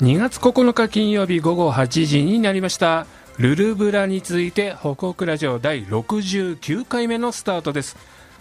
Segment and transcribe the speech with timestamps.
[0.00, 3.06] 2月9日金曜日午後8時になりました。
[3.36, 7.98] ルルブラに続いて北北ラジオ第69回目のスタートです。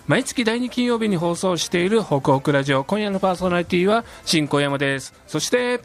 [0.07, 2.85] 毎月第2金曜日に放送している北北ラジオ。
[2.85, 5.13] 今夜のパーソナリティは新小山です。
[5.27, 5.81] そして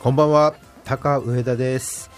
[0.00, 0.54] こんばんは。
[0.84, 2.10] 高上田です。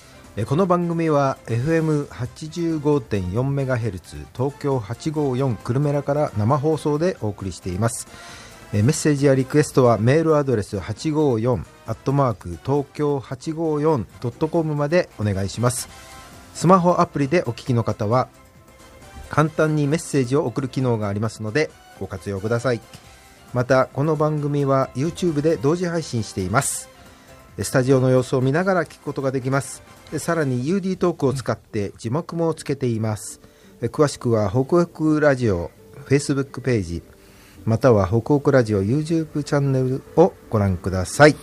[0.46, 8.09] この番組は FM85.4MHz 東京854久留米らから生放送でお送りしています。
[8.73, 15.88] メッセージやリクエストはメールアドレス854アットマーク東京 854.com までお願いします。
[16.55, 18.29] スマホアプリでお聞きの方は
[19.29, 22.80] 簡単にメッセージを送る機能がありますのでご活用ください。
[23.52, 26.88] またこの番組は YouTube で同時配信しています。
[27.60, 29.82] スタジオの様子を見ながら聞くことができます。
[30.18, 33.40] さらに UD トークを使って字幕もつけています。
[33.82, 35.73] 詳しくは北北ラジオ
[36.07, 37.02] Facebook ページ
[37.64, 41.36] または北北ラジオ YouTube チャンネルをご覧ください。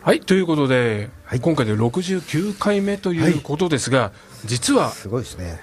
[0.00, 4.12] はいということで、はい、今回で69回目ということですが、は
[4.44, 5.58] い、実はすごいですね。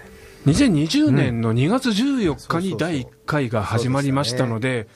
[0.45, 4.87] 2020年の2月14日に第1回が始まりましたので、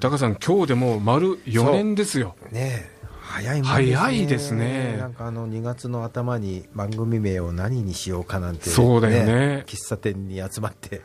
[0.00, 2.36] 高さん、今日でもう丸4年ですよ。
[2.50, 2.90] ね
[3.22, 4.96] 早い、ね、早いですね。
[4.98, 9.64] なんかあの2月の頭に番組名を何にしようかなんて、ね、そうだよね。
[9.66, 11.00] 喫茶店に集まって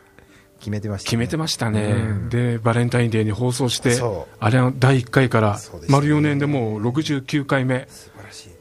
[0.59, 3.97] 決めてました、ね、決めてましたね、うん、でバレンタインデーに放送して
[4.39, 7.88] あれの第1回から丸4年でもう69回目。
[7.89, 8.58] 素晴らしい。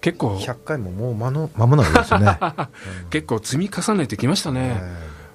[0.00, 2.38] 結構100回ももう間の間もなくですよね、
[3.10, 4.80] 結構積み重ねてきましたね、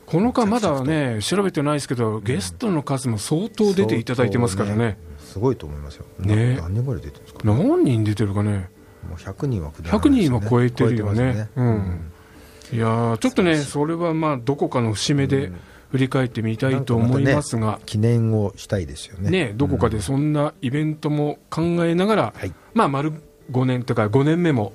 [0.07, 8.69] この間まだね調べてないですけど、ゲストの数も相当出ていただいてますからね、すごいと思いますよ、ね、何人ぐらい出てるんですか、何人出てるかね。
[9.07, 12.11] もう100人は100人は超えてるよね、うん、
[12.73, 15.51] いやちょっとねそれはまあどこかの節目で、
[15.95, 19.29] 振り返ってみたいと思いますが、ね、記念をしたいですよね。
[19.29, 23.13] ねどこかでそんなイベントも考えながら、うん、まあ丸
[23.49, 24.73] 5年とか5年目も、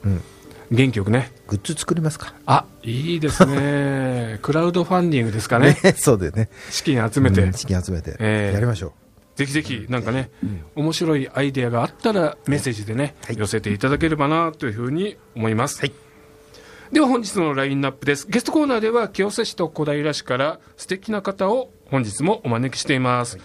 [0.71, 1.31] 元気よくね。
[1.47, 2.33] グッズ作りますか。
[2.47, 4.39] あいいですね。
[4.43, 5.79] クラウドファンディングですかね。
[5.85, 6.49] ねそうだよね。
[6.71, 8.93] 資金集めて、うん、資金集めて、えー、やりましょう。
[9.37, 15.93] ぜひぜひなんかね、うん、面白いアイデアがあったらメッセージでね、はい、寄せていただければなというふうに思います、はい
[16.93, 18.27] では本日のラインナップです。
[18.27, 23.43] ゲストコーナーでは清瀬市と小平市から素敵な方を本日もお招きしています、は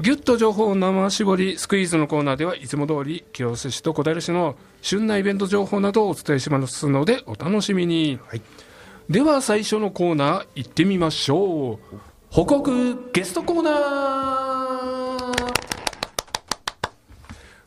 [0.00, 8.42] い、ギュッと情報生絞りスクイーズのコーナーではいつも通り清瀬市と小平市の旬なイベント情報などをお伝えしますのでお楽しみに、はい、
[9.08, 11.78] では最初のコーナー行ってみましょう。
[12.30, 14.65] 報告ゲストコーナー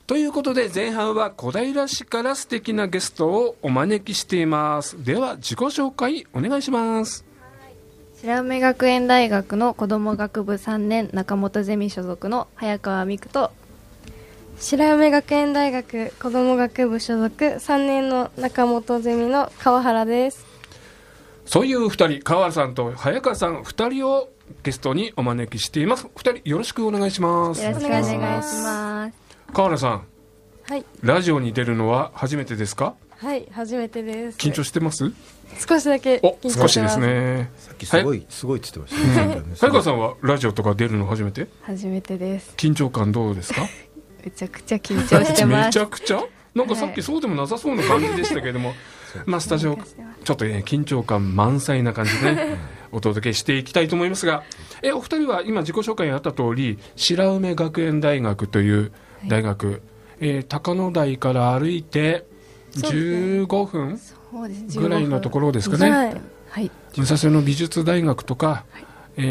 [0.09, 5.03] ということで前半は小平市から素敵なゲストをお招きしています。
[5.03, 7.23] では自己紹介お願いします。
[8.19, 13.51] 白梅学園大学の子ども学部3年中本ゼミ所属の早川美久と。
[14.57, 20.43] 白梅学園大学子ども学部所属3年の中本ゼミの川原です。
[21.45, 24.27] そういう2人川原さんと早川さん2人を
[24.63, 26.07] ゲストにお招きしています。
[26.15, 27.63] 2人よろしくお願いします。
[27.63, 30.03] よろしくお願いします川原さん
[30.63, 30.85] はい。
[31.01, 32.95] ラジオに出るのは初めてですか？
[33.17, 34.37] はい初めてです。
[34.37, 35.11] 緊張してます？
[35.67, 37.49] 少しだけお少しですね。
[37.57, 39.41] さっきすごい、すごいって言ってましたね。
[39.57, 41.47] 早川さんはラジオとか出るの初めて？
[41.63, 42.53] 初めてです。
[42.55, 43.61] 緊張感どうですか？
[44.23, 45.67] めちゃくちゃ緊張してます。
[45.67, 46.23] めちゃくちゃ？
[46.53, 48.73] なんかさっきそうでもなさそうな感じでしたけれども、
[49.25, 49.75] まあスタジオ
[50.23, 52.57] ちょっとね緊張感満載な感じでね
[52.91, 54.43] お届けしていきたいと思いますが。
[54.83, 58.91] えお二人は今自己紹介にあった通り白梅学園大学という
[59.27, 59.79] 大学、はい、
[60.21, 62.25] えー、高野台から歩いて
[62.73, 63.99] 15分
[64.75, 68.85] ぐらいのところですかね、はい、武蔵野美術大学とか、はい、
[69.17, 69.21] え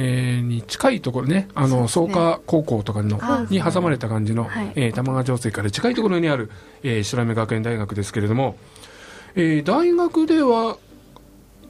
[0.40, 6.50] ー、に近いところねあの創価、高校とかのに挟まれた感じの、はい、えー、玉川上水から近いところにある、
[6.82, 8.56] えー、白梅学園大学ですけれども、
[9.34, 10.78] えー、大学では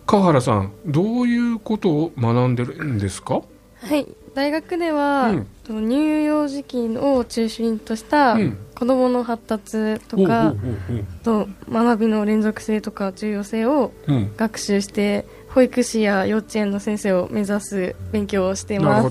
[0.06, 3.43] 川原さんどういうことを学んでるんですか？
[3.82, 4.06] はい
[4.38, 5.31] 大学では、
[5.69, 8.37] うん、乳幼児期を中心とした
[8.76, 10.55] 子どもの発達とか、
[11.25, 13.93] と学びの連続性とか重要性を
[14.37, 19.02] 学習して、保育士や幼稚園の先生を目指す勉強をしていま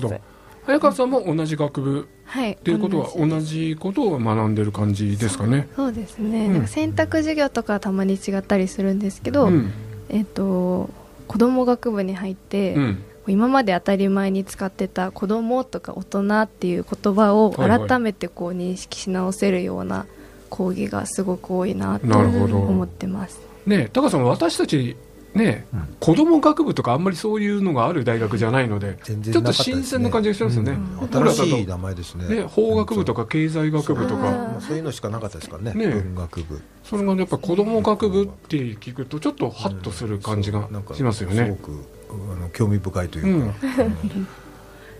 [0.64, 5.68] 早川さんも同じ学部はい、ということは同じことを学んでる感じですかね。
[5.76, 9.72] そうですね、うん、選択授業とかたまに違ったりするんですけど、うん、
[10.08, 10.88] えっ、と
[11.26, 20.06] 子ども学部に入って、うん、今まで当たり前に使ってた子供とか大人っていう言葉を改めてこう認識し直せるような
[20.50, 23.40] 講義がすごく多いなと思ってます。
[23.66, 24.96] ね高さん私たち
[25.34, 30.78] ね、うん、子供学部とかあんまりそういうのがある大学じゃないので、ちょっと新鮮な感じがしますよね。
[31.12, 32.28] 新しい名前ですね。
[32.28, 35.86] ね、法学部とか経済学部とか、そういうのしかなかったですからね。
[35.86, 36.60] ね文学部。
[36.82, 41.44] それがやっぱ子供学部って聞くとちょっとハッとする感じがしますよね。
[41.44, 43.54] すごくあの興味深いというか。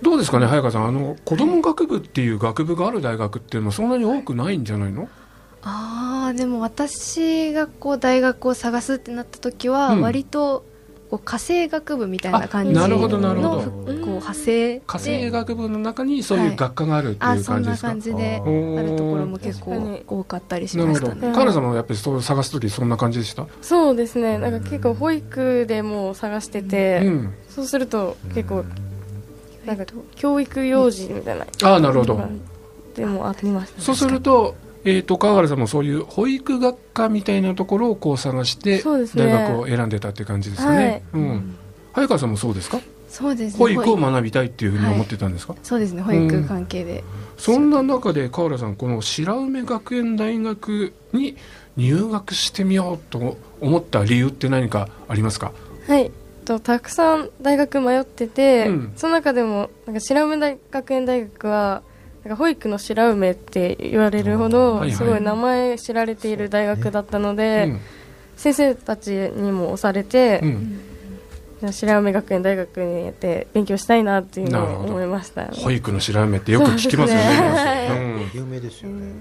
[0.00, 5.08] どうですかね早川さんあの子供学部っていう学部がある大学っていうのはそんなに多くないんじゃないの？
[5.62, 10.64] ああでも私がこう大学を探すってなった時は割と、
[11.10, 13.62] こう家政学部みたいな感じのなるほどなるほど。
[13.62, 21.20] こう派生家政学部の中にそういう学科があるっていう感じですか、はい、そんな感じであるところも結構多かったりしましたね。
[21.20, 23.46] 河原さんもやっぱりそう探す時そんな感じでした？
[23.62, 24.38] そうですね。
[24.38, 28.64] なんか結構保育でも探してて、うん、そうすると結構
[29.64, 29.84] なんか
[30.14, 32.20] 教育幼児みたいなああなるほど。
[32.94, 41.22] でもありました、ね、そうするとえーと、川原さんもそういう保育学科みたいなところをこう探して、大学を選んでたっていう感じですかね、はい。
[41.22, 41.56] うん、
[41.92, 42.80] 早川さんもそうですか？
[43.08, 46.02] そうです、ね、保育を学びたいっていうふうに思ってたんですか、はい、そうですね。
[46.02, 47.04] 保育関係で、うん、
[47.38, 51.36] そんな中で川原さんこの白梅学園大学に
[51.76, 55.52] 入学してみようと思った理由って何かありますか？
[55.86, 56.10] はい。
[56.44, 61.82] とたくさん大学迷ってて、うん、その中でもなんか白梅大学園大学は
[62.24, 67.74] なんか保育の白梅って言われるほどすごい名前知られている大学だったので、
[68.36, 70.46] 先生たちにも押されて、う
[71.66, 75.46] ん、白梅学園大学に行って勉強したいなっていうのを思いました。
[75.46, 79.12] 保育の白梅ってよく聞きますよね有名ですよね。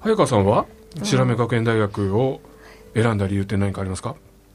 [0.00, 0.66] 早川さんは
[1.02, 2.40] 白梅学園大学を
[2.94, 4.14] 選んだ理由って何かありますか？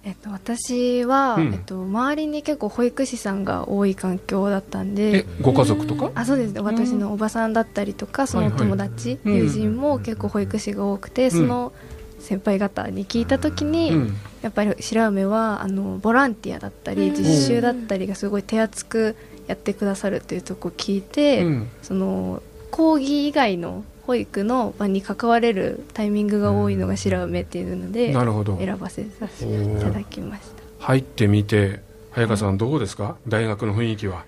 [0.10, 6.12] えっと、私は、うん、えっと、周りに結構保育士さんが多い環境だったんでご家族とか？
[6.16, 6.52] あそうです。
[6.54, 11.74] ね私のおばさんだったりとかその友達、はいはい、友人も結構保育士が多くて、うん、その
[12.20, 19.16] 先輩方に聞いた時に、うん、やっぱり白梅はあのボランティアだったり実習だったりがすごい手厚く
[19.46, 21.46] やってくださるっていうとこ聞いて、
[21.84, 22.42] その
[22.72, 28.58] 講義以外の保育の場に関われるタイミングが多いのが白梅っていうので、なるほど。
[28.58, 30.64] 選ばせさせていただきました。
[30.80, 31.80] 入ってみて
[32.10, 34.26] 早川さんどうですか、大学の雰囲気は？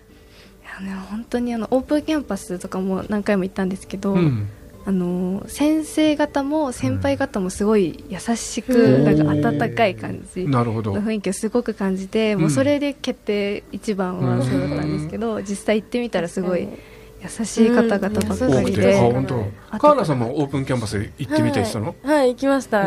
[1.09, 4.49] 本当にあのオープンキャンパスとかも何回も行ったんですけど、うん、
[4.85, 16.67] あの先生方も先輩方もすごい優しく、なんか温かい感じの雰囲気をすごく感じて、もうそれで決定一番はそうだったんですけど、実際行ってみたらすごい。
[17.23, 19.25] 優しい方々ばかりで、うん、
[19.77, 22.85] 川原さんもオープンキャンパス行ってみてしたの、はい、はい、行きました。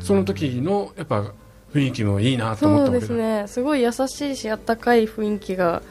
[0.00, 1.32] その時のやっぱ
[1.72, 3.44] 雰囲気もいいなと思ったそうですね。
[3.46, 5.82] すごい優しいしあったかい雰囲気が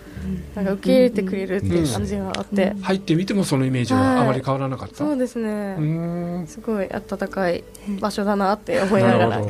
[0.54, 6.46] なんか受け入れてくれるっていう感じがあって、入ってみてもそのイメージはあまり変わらなかった、はい、そうですね。
[6.48, 7.64] すごい温かい
[8.00, 9.42] 場所だなって思いながら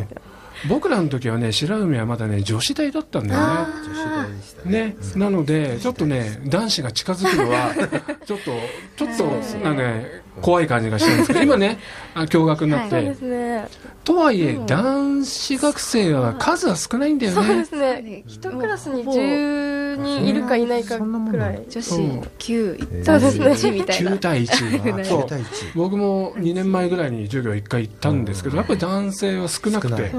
[0.68, 3.48] 僕らの時はね白梅はまだね女子大だったんだよね。
[3.86, 7.74] 女子大でしたね、ね、なのでちょっとね男子が近づくのは
[8.26, 8.52] ちょっと
[8.98, 9.24] ちょっと
[9.60, 11.80] なんか、ね、怖い感じがしてるんですけど今ね
[12.16, 13.68] 驚愕になって、はいね、
[14.04, 17.48] とはいえ、男子学生は数は少ないんだよね。
[17.48, 18.24] そうですね。
[18.26, 21.66] 一クラスに10人いるかいないかくらい。
[21.70, 21.96] 女子
[22.40, 24.12] 9対1みたいな。
[24.12, 30.12] 9対1僕も2年前ぐらいに授業1回行ったんですけどやっぱり男性は少なくて、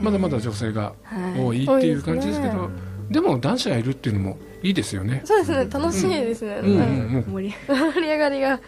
[0.00, 0.92] まだまだ女性が
[1.36, 2.70] 多いっていう感じですけど、
[3.10, 5.22] でも男子がいるっていうのもいいですよね。
[5.24, 5.66] そうですね。
[5.70, 6.60] 楽しいですね、
[7.26, 7.54] 盛り
[8.06, 8.60] 上がりが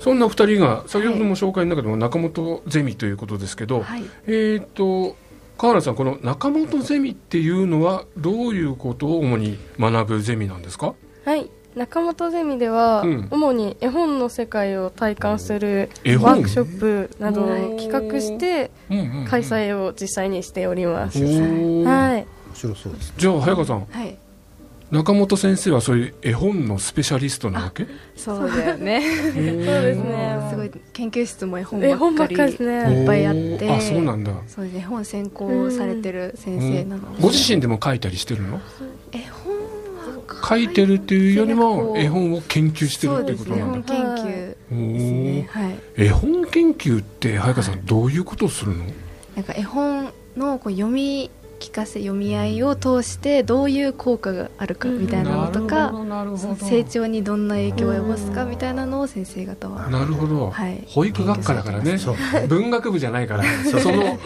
[0.00, 5.16] そんな2人が先ほども紹介の中でも中本ゼミということですけど、はい、えっ、と
[5.58, 10.94] 川原さんこの中本ゼミっていうのはどういうことを主に学ぶゼミなんですか？
[11.24, 11.48] はい。
[11.76, 15.88] 中本ゼミでは、うん、主に絵本の世界を体感する
[16.20, 18.70] ワークショップなどを企画して
[19.26, 21.18] 開催を実際にしております。
[21.22, 22.26] はい。
[22.52, 24.18] 面白そうです、ね、じゃあ早川さん、はい、
[24.92, 27.86] 中本先生はそういう絵本のスペシャリストなわけ？
[28.14, 29.00] そうだよね。
[29.00, 30.46] そうですね。
[30.50, 31.80] すごい研究室も絵本
[32.14, 33.70] ばっかりいっぱいあって。
[33.70, 34.34] あそうなんだ。
[34.46, 38.60] そう絵本専攻されてる先生なのご自身でも書いたりしてるの？
[39.12, 48.84] 絵本は書いてるっていうよりも絵本を研究してるってことなんだ、ね、絵本研究ですね、はい、絵本研究って早川さんどういうことをするの？
[49.36, 51.30] なんか絵本のこう読み
[51.62, 55.92] 聞かせ読み合いを通してどういう効果があるかみたいなのとか、
[56.58, 61.98] 成長にどんな影響を及ぼすかみたいなのを先生方はなるほど、はい、保育学科だからね。
[62.48, 63.44] 文学部じゃないから。
[63.80, 64.18] その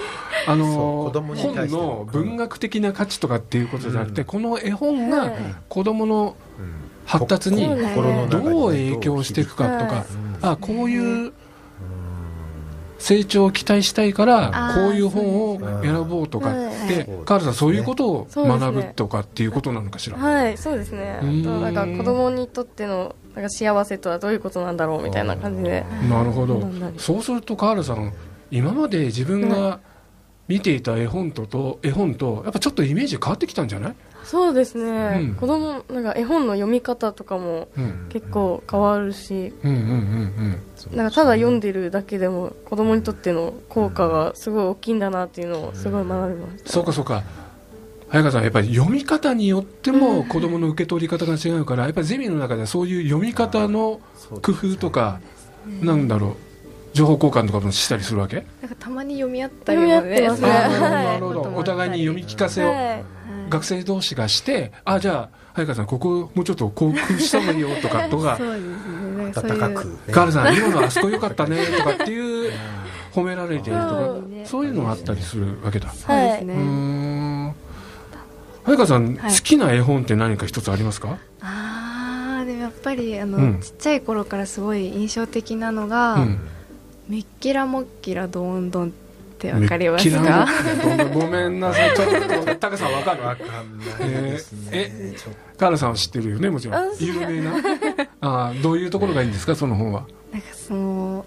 [0.48, 5.30] あの本の文学的な価値とかっていうことじゃなくて、この絵本が
[5.68, 6.36] 子どもの
[7.04, 7.68] 発達に
[8.30, 10.06] どう影響していくかとか、
[10.40, 11.32] あこういう
[12.98, 16.54] 成長を期待したいからこういう本を選ぼうとかっ
[16.88, 20.16] てカールさんそういうことを学ぶとかっていうことなのかしら？
[20.16, 21.20] はいそうですね。
[21.22, 25.84] なんか子供にとってのなんか幸せとはどういうことなんだろうみたいな感じで。
[26.08, 26.62] なるほど。
[26.96, 28.12] そうするとカールさん
[28.50, 29.80] 今まで自分が
[30.48, 33.94] 見ていた絵本とと絵本とやっぱちょっとイメージ変わってきたんじゃない？
[34.26, 37.68] そうですね、うん、子供なんか絵本の読み方とかも
[38.08, 47.22] 結構変わるし、なんかただ読んでるだけでも子供にとっての効果がすごい大きいんだなっていうのをすごい学びました、そうかそうか。
[48.08, 54.00] 早川さんやっぱり読み方によっても子供の受け取り方が違うからやっぱりゼミの中でそういう読み方の
[54.42, 55.20] 工夫とか、
[55.80, 56.36] なんだろう。
[56.92, 58.46] 情報交換とかもしたりするわけ？
[58.62, 60.20] なんかたまに読み合ったりもね。
[60.22, 61.42] なるほど。
[61.54, 62.72] お互いに読み聞かせを、
[63.48, 69.58] 学生同士がしてあじゃあ早川さんここもうちょっとこうした方がいいよとかとか そうですね。
[69.58, 72.52] かく、カールさん今のあそこ良かったねとかっていう
[73.12, 75.88] 褒められてるとかそういうのがあったりするわけだ。
[75.90, 77.54] そうですね。
[78.64, 81.18] 早川さん、好きな絵本って何か一つありますか？
[81.40, 86.18] ああでもやっぱりあの、ちっちゃい頃からすごい印象的なのが、
[87.08, 88.92] メッキラモッキラドーンドン
[89.36, 90.46] ってわかりますか
[91.12, 91.94] ごめんなさい。
[91.94, 93.22] ちょっとタカさんわかる？
[93.22, 96.96] わかんないですね、えー、カーラさんは知ってるよねもちろん。
[96.98, 97.54] 有名な？
[98.20, 100.06] あどういうところがいいんですかその本は？
[100.32, 101.24] なんかその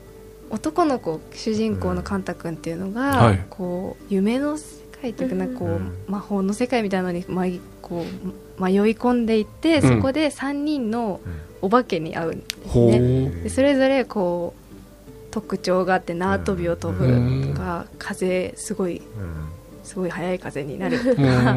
[0.50, 4.66] 男の子主人公のカンタ君っていうのが、はい、こう夢の世
[5.00, 7.46] 界というかなんかこう、魔法の世界みたいなのに、ま、
[7.82, 8.04] こ
[8.58, 11.22] う迷い込んでいって、うん、そこで3人の
[11.62, 14.69] お化けに会うんですね、でそれぞれこう
[15.32, 19.02] 特徴があって縄跳びを飛ぶとか、風すごい、
[19.84, 21.56] すごい速い風になるとか、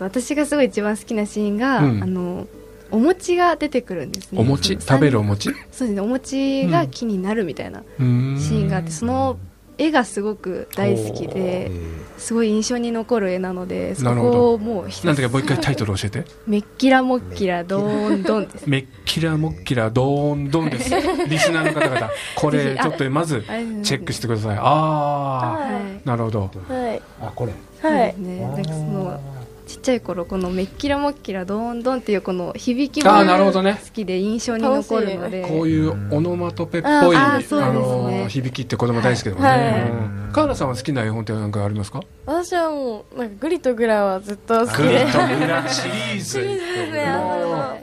[0.00, 2.46] 私がすごい一番好きなシーンが、あの
[2.90, 4.40] お餅が出てくるんですね。
[4.40, 4.78] お餅？
[4.80, 5.50] 食べるお餅？
[5.50, 6.00] そうですね。
[6.00, 9.38] お餅が木になるみたいなシーンがあって、その
[9.78, 11.70] 絵がすごく大好きで
[12.16, 16.24] すごい印象に残る絵なのでそこをもうなんだかもう一回タイトル教えて。
[16.46, 18.68] メッキラモッキラドーンドンです。
[18.68, 20.90] メッキラモッキラドーンドンです。
[21.28, 23.42] リスナーの方々これちょっとまず
[23.82, 24.56] チェックしてください。
[24.58, 25.58] あ
[26.04, 27.52] あ、なるほど、はい、あこれ。
[27.82, 29.20] はい、ね、なんかその
[29.66, 39.90] ちっちゃい頃この「めっきらもっきらどんどん」っていうこの響きも好きで印象に残るので、こういうオノマトペっぽい、あの響きって子供大好きだもんね、
[40.32, 42.00] カーラさんは好きな絵本って何かありますか？
[42.26, 44.82] 私はもうなんかグリとグラはずっと好きで。
[44.82, 46.38] グリとグラシリーズ。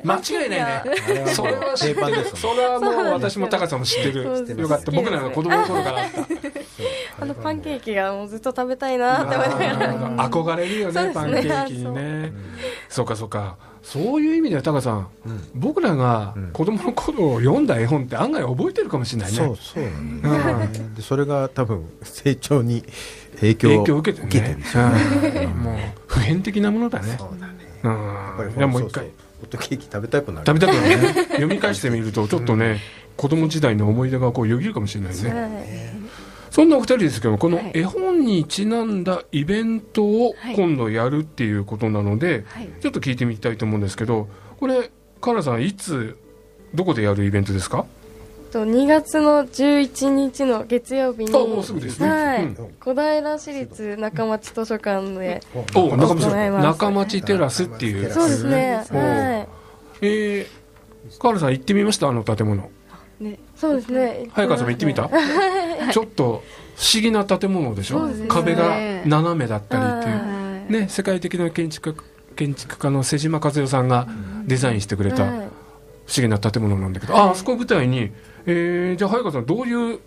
[0.03, 0.83] 間違いないね。
[1.27, 4.23] それは知ってるそれはもう私も高さんも知ってる。
[4.57, 4.91] よかった。
[4.91, 6.21] 僕らが子供の頃からあった
[7.19, 10.29] あのパンケーキがもうずっと食べたいなって思いながら。
[10.29, 12.31] 憧れるよねパンケーキにね。
[12.89, 13.57] そうかそうか。
[13.81, 19.37] そういう意味ではタカさん、うん、僕らが子供の頃読んだ絵本って案外覚えてるかもしれないね。
[19.37, 19.83] そうそう
[20.21, 22.85] なんで、でそれが多分成長に
[23.41, 24.57] 影響を受けてね。
[25.21, 25.47] ね。
[25.47, 25.75] もう
[26.07, 27.17] 普遍的なものだね。
[27.19, 27.53] そうだね。
[27.83, 27.91] うん。
[27.91, 29.03] やっぱりいやもう一回。
[29.43, 30.45] ホットケーキ食べたくなる。
[30.47, 31.23] 食べたくなるね。
[31.31, 32.77] 読み返してみるとちょっとね、うん、
[33.17, 35.92] 子供時代の思い出がこうよぎるかもしれないね。
[36.53, 44.27] そんなお二人ですけどこの絵本にちなんだイベントを今度やるっていうことなので、はい、ちょっと聞いてみたいと思うんですけど
[44.59, 46.15] これカラさんいつ
[46.75, 47.87] どこでやるイベントですか？
[48.51, 55.41] と2月の11日の月曜日にもうすぐですね、はい、うん、小平市立中町図書館で
[55.73, 58.11] お中町中町テラスっていう。
[58.11, 58.75] そうですね。
[58.75, 58.85] はい。
[60.01, 62.09] えー、カールさん行ってみました？
[62.09, 62.69] あの建物。
[63.19, 64.27] ねそうですね。
[64.33, 65.09] 早川さんも行ってみた？
[65.93, 66.43] ちょっと
[66.75, 71.95] 不思議な建物でしょ、ね、壁が斜めだったりっていう、ね、世界的な建築
[72.35, 74.09] 建築家の瀬島和代さんが
[74.45, 75.47] デザインしてくれた不思
[76.17, 78.11] 議な建物なんだけど、ああそこを舞台に、
[78.45, 79.99] えー、じゃあ早川さんどういう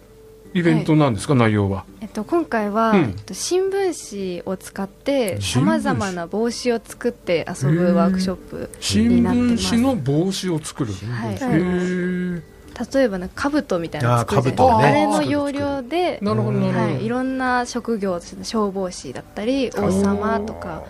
[0.53, 9.63] イベントなんですか、はい、内容は、えっと、今回は、うん、新聞紙を使ってさまざまな帽子を作って遊ぶワークショップになってます。
[9.63, 12.56] 新聞紙の帽子を作る、はい、へえ
[12.93, 20.83] 例えばね兜みたいなの作るじゃないあれの要領でなるほど、はい、いろんな職業消防士だったり王様とか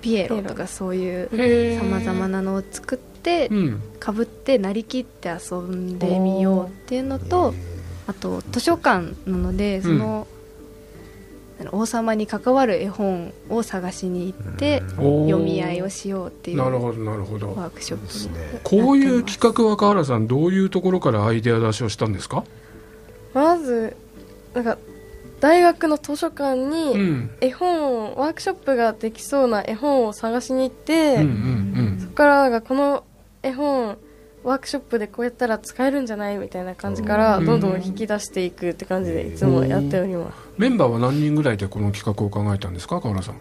[0.00, 3.50] ピエロとかそういうさまざまなのを作って
[3.98, 7.54] かぶってなりきって遊んでみようっていうのと
[8.06, 10.26] あと図書館なのでその、
[11.72, 17.48] 王様に関わる絵本を探しに行って読み合いをしようっていうなるほどなるほど。
[17.54, 18.60] ワークショップですね。
[18.64, 22.44] こういう企画は川原さんどういうところからアイデア出しをしたんですか？
[23.34, 23.96] まず
[24.54, 24.78] なんか
[25.40, 33.04] 大学の図書館に絵本、うん、ワークショップができそうな絵本を探しに行って、うんうんうん、そこからこの
[33.42, 33.98] 絵本
[34.44, 43.36] ワークショップでこうやったら使えるんじゃないみたいな感じからどんどん引き出していくって感じでいつもやっておりますメンバーは何人ぐらいでこの企画を考えたんですか河原さん？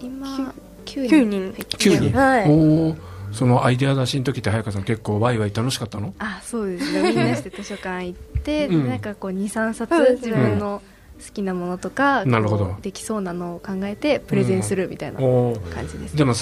[0.00, 0.54] 今
[0.84, 1.52] 9 9人。
[1.52, 2.18] 9人。
[2.18, 2.50] はい。
[2.50, 2.94] お
[3.32, 6.14] そのアイデア出しの時って早川さん結構ワイワイ楽しかったの？
[6.18, 7.02] あそうですね。
[7.14, 8.88] みんなして図書館行って、うん。
[8.88, 10.82] なんかこう23冊自分の
[11.26, 12.76] 好きなものとか、なるほど。
[12.82, 16.34] できそうなのを考えてプレゼンするみたいなお感じです、でも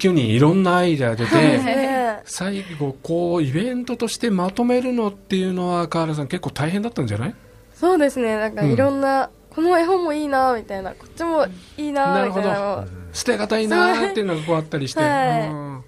[0.00, 7.34] さ9人いろんなアイデア出て、ね最後こうイベントとしてまとめるのっていうのは河原さん結構大変だったんじゃない？
[7.74, 8.36] そうですね。
[8.36, 10.90] なんかいろんな、この絵本もいいなみたいな。
[10.92, 12.60] こっちもいいなみたいな。
[12.60, 15.48] の捨てがたいなーっていうのがこうあったりして、はい。
[15.48, 15.84] うん。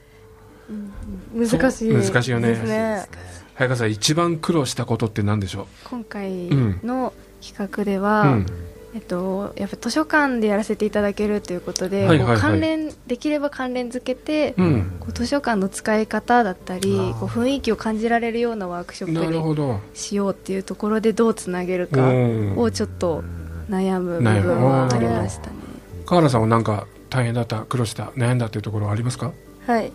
[1.35, 2.49] 難しい難しいよね。
[2.49, 3.07] ですね。
[3.55, 6.49] 早川さん一番苦労したことって何でしょ今回
[6.83, 8.47] の企画でう、は、うん
[8.95, 12.37] えっと、やっぱ図書館でやらせていただけるということで、はいはいはい。
[12.37, 23.25] 関連できれば関連付けて、うん、こう図書館の使い方だったりこう雰囲気を感じられるようなワークショなップにしようっていうところでどうつなげるかうんをちょっと
[23.71, 25.57] 悩む部分はありましたね。
[26.05, 29.33] 河原さんは何か大変だった苦労した悩んだっていうところはありますか？
[29.67, 29.91] はい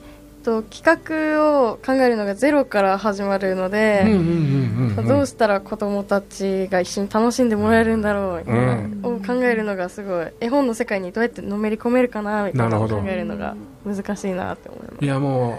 [0.48, 0.82] と企
[1.36, 9.02] 画を考えるのがゼロから始まるので、うんうんうんうんどうしたら子供たちが一緒に楽しんでもらえるんだろうみたいな、うん。
[9.04, 10.28] を考えるのがすごい。
[10.40, 15.06] 絵本の世界にどうやってのめり込めるかなみたいな考えるのが難しいなって思います。
[15.06, 15.58] いやもう、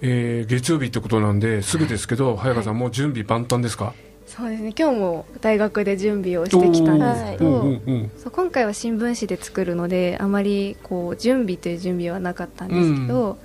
[0.00, 3.92] えー月曜日ってことなんですぐですけど早川さんもう準備万端ですか？
[4.26, 4.72] そうですね。
[4.76, 7.86] 今日も大学で準備をしてきたんですけど、おー。
[7.86, 13.38] うんうんそう今回は新聞紙で作るのであまりこう準備という準備はなかったんですけど、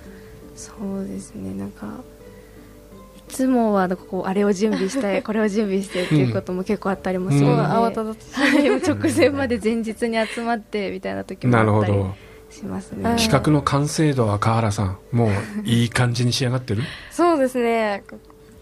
[0.56, 1.54] そうですね。
[1.54, 1.86] なんか
[3.28, 7.56] いつもはこうあれを準備して これを準備してっていうことも結構あったりもするうん。
[7.56, 8.16] ので、慌ただし
[8.66, 12.14] い直前まで前日に集まってみたいな時うんもあったりなるほど。
[12.50, 13.04] しますね。
[13.04, 15.30] はい企画の完成度は川原さんもう
[15.64, 16.82] いい感じに仕上がってる？
[17.10, 18.04] そうですね。
[18.08, 18.18] こ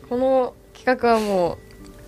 [0.08, 1.58] この企画はもう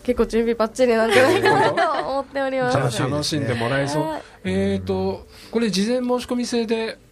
[0.03, 3.01] 結構準備バッチリなんじゃないかなと思っております。
[3.03, 4.23] 楽しんでもらえそう、はい。
[4.45, 7.06] えっ、とこれ事前申し込み制であ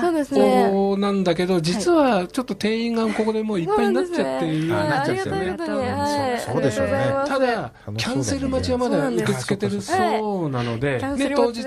[0.00, 0.70] そうですね。
[0.72, 6.38] 応募なんだけど実はちょっと定員がここでもういっぱいになっちゃってなっちゃってるね。
[6.38, 6.92] そうそうでしょうね。
[7.26, 11.62] ただ、キャンセル待ちはまだ受け付けてるそうなので、はいキャンセね、当日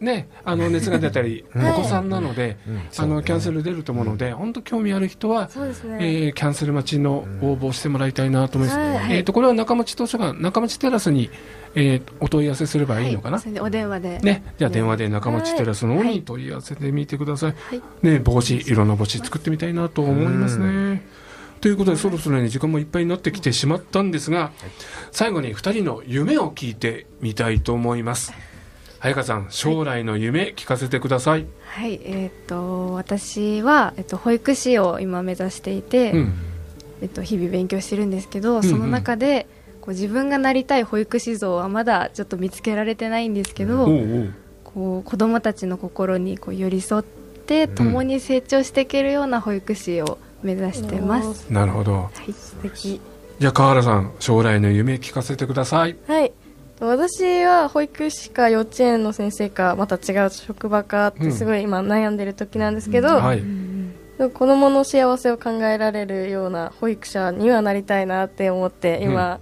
[0.00, 8.78] ね、あの熱が出たり、 おはい子さんなので、うんあのキャンセル出ると思うので、本当興味ある人は、えーキャンセル待ちの応募をしてもらいたいなと思います。
[8.78, 11.30] はいえーとこれは中町図書館、中町テラスに、
[11.74, 13.40] えーお問い合わせすればいいのかな？
[13.60, 17.54] お電話で、ね、じゃあ電話で中町テラスの方に問い合わせてみてください。
[18.02, 21.02] ね、帽子、いろんな帽子作ってみたいなと思いますね。
[21.60, 24.52] ということで、そろそろね、時間もいっぱいになってきてしまったんですが、
[25.10, 28.32] 最後に2人の夢を聞いてみたいと思います。
[28.98, 31.46] 早川さん、将来の夢聞かせてください。
[31.66, 36.34] はいえっ、と私は、えっと保育士を今目指していて、うん。
[37.02, 39.46] えっと、日々勉強してるんですけど、んその中で
[39.80, 51.94] こう自分がなりたい保育士像はまだちょっと見つけられてないんですけど、おうおうこう子どもたちの心にこう寄り添って共に成長していけるような保育士を目指してます、なるほど。
[51.94, 53.00] はい、素敵
[53.38, 55.96] じゃあ、川原さん、将来の夢聞かせてください。
[56.06, 56.32] はい
[56.80, 63.42] 私は保育士か幼稚園の先生かまた違う職場かってすごい今悩んでる時なんですけど、はい。
[64.18, 69.40] でも子供の幸せを考えられるような保育者にはなりたいなって思って今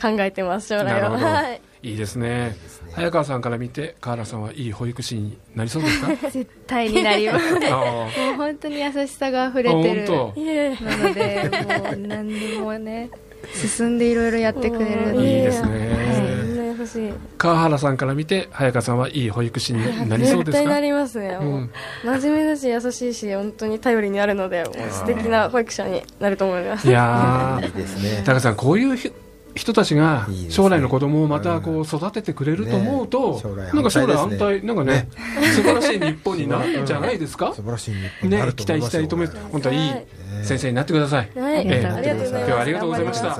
[0.00, 1.10] 考えてます将来は。
[1.10, 1.60] はい。
[1.82, 2.56] いいですね。
[2.92, 6.08] 早川さんから見て、川原さんはいい保育士になりそうですか？
[6.30, 7.54] 絶対になります。
[7.54, 9.62] もあう本当に優しさが溢あ。
[9.62, 10.04] れてる。
[10.08, 11.50] なので
[11.84, 13.10] もう何でもね
[13.54, 15.68] 進んでいろいろやってくれるのいいでですね。
[15.68, 16.45] みん
[16.84, 17.12] しい。
[17.38, 20.58] 川原さんから見て、早川さんはいい保育士になりそうですか？
[20.58, 21.70] 絶対なりますね、もううん。
[22.04, 26.88] 真面目だし優しいし本当に頼りになるので素敵な保育者になると思います。
[26.88, 28.22] いやいいですね。
[28.22, 29.12] ー、高橋さん、こういうひ
[29.56, 35.08] 人たちが将来の子供をまたこう育ててくれると思うと、ね将来なんか将来安安泰なんかね、
[35.54, 37.52] 素晴らしい日本にな るんじゃないですか？
[37.54, 37.62] 素。
[37.62, 37.94] 晴らしい
[38.28, 39.38] ね、る期待したいと思います。
[39.50, 40.06] 本当はいいはい。
[40.42, 41.30] 先生になってください。
[41.34, 41.86] はい、ええ。
[41.86, 42.36] ありがとうございます。
[42.36, 43.38] 今日はありがとうございました。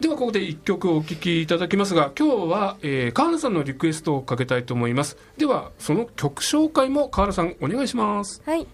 [0.00, 5.16] ではここで一曲お聴きいただきますが今日は、えー、川原さんのリクエストをかけたいと思います。
[5.38, 8.42] ではその曲紹介も川原さんお願いします。
[8.44, 8.66] はい。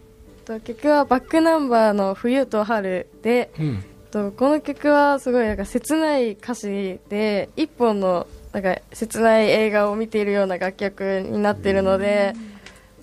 [0.46, 12.34] と曲はバックナンバーの「冬と春で」うんとこの曲はすごいなんか切ない歌詞で一本のなんか切ない映画を見ているような楽曲になっているので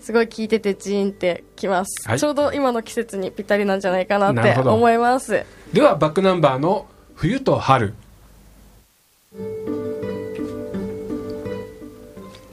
[0.01, 2.19] すごい聴いててジーンってきます、はい。
[2.19, 5.45] ちょうど今の季節にぴったりなんじゃないかなって思います。
[5.73, 7.93] ではバックナンバーの「冬と春」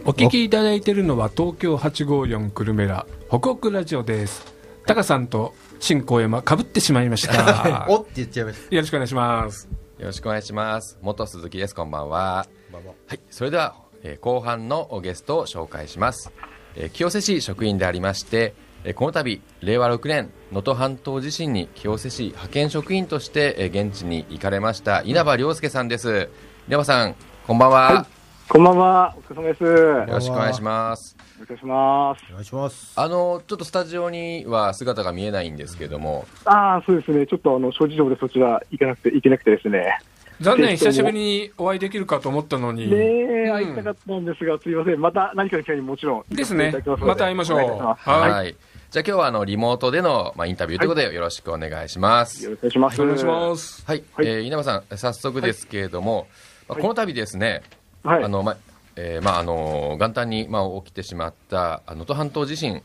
[0.07, 4.45] お聞きいただいているのは東京854久留米ら北北ラジオです。
[4.87, 7.85] タカさんと新高山かぶってしまいました。
[7.91, 8.75] おって言っちゃいました。
[8.75, 9.69] よろしくお願いします。
[9.99, 10.99] よろしくお願いします。
[11.03, 11.75] 元鈴木です。
[11.75, 12.47] こんばんは。
[12.73, 13.15] は。
[13.15, 13.21] い。
[13.31, 16.33] それでは、えー、後半のゲストを紹介します、
[16.75, 26.31] えー、清瀬市職員でありましてえこの度令和6年能登半島地震に清瀬市派遣職員としてえ現地に行かれました稲葉良介さんです。
[26.67, 27.15] 稲葉さん
[27.47, 29.65] こんばんは、はいこんばんは、お疲れ様です。
[29.65, 31.17] よろしくお願いします。
[31.43, 32.25] お願いします。
[32.29, 32.93] お願いします。
[32.95, 36.27] あの、ちょっとスタジオには姿が見えないんですけども。
[36.45, 37.27] ああ、そうですね。
[37.27, 39.99] ちょっとあの、諸事情でそちら行かなくて、行けなくてですね。
[40.41, 42.91] 残念、久しぶりにお会いできるかと思ったのに。
[42.91, 45.01] ねえ、会いたかったんですが、すみません。
[45.01, 46.35] また何かの機会にもちろん。
[46.35, 46.75] ですね。
[46.99, 47.59] また会いましょう。
[47.59, 47.97] は
[48.29, 48.31] い。
[48.31, 48.57] はい、
[48.91, 52.45] じゃあ今日はあのリモートでの、まあ、インタビューということでよろしくお願いします。
[52.45, 53.03] よろしくお願いします。
[53.03, 53.85] お願いします。
[53.87, 54.05] はい。
[54.15, 56.27] はい、えー、稲葉さん、早速ですけれども、
[56.69, 57.63] まあ、この度ですね、
[58.05, 58.57] はい、あの、まあ、
[58.97, 62.83] えーまあ、あの元旦に、まあ、起きてしまった能登半島地震、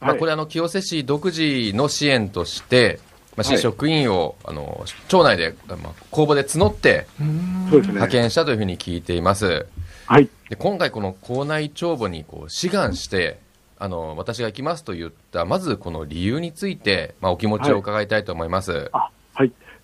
[0.00, 3.00] まあ、これあの清瀬市独自の支援として、
[3.36, 5.78] まあ、市職員を、あの町内で、まあ、
[6.10, 9.66] 公募で募って派遣したというふうに聞いています。
[10.06, 13.38] はい、で今回、この校内帳簿にこう志願して
[13.78, 18.90] あの私が行きますと言ったまずこの理由について、まあ、お気持ちを伺いたいと思います。
[18.92, 19.21] はい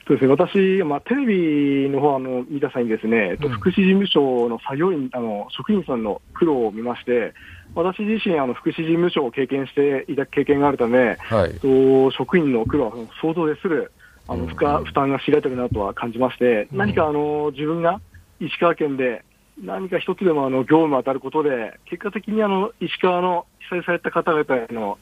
[0.08, 7.34] そうですね、私、まあ、テレビの方あの見た際にですね、うん、福祉事務所の作業員、あの職員さんの苦労を見まして、
[7.74, 13.92] 私自身、あの福祉事務所を経験していた経験があるため、はい、と職員の苦労は想像でする
[14.26, 18.00] あの負荷、負担が知られてるなとは感じまして、何かあの自分が
[18.40, 19.22] 石川県で
[19.62, 24.98] 何か一つでもあの業務当たることで、結果的にあの石川の被災された方々への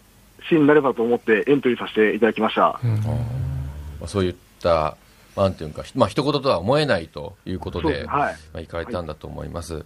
[0.49, 2.81] 支援になればと思ってエントリーさせていただきました。
[2.83, 4.31] うん、そうい
[5.37, 9.75] なんていうか、まあ一言とは思えないということで、ではい、まあ、行かれたんだと思います。
[9.75, 9.85] はい、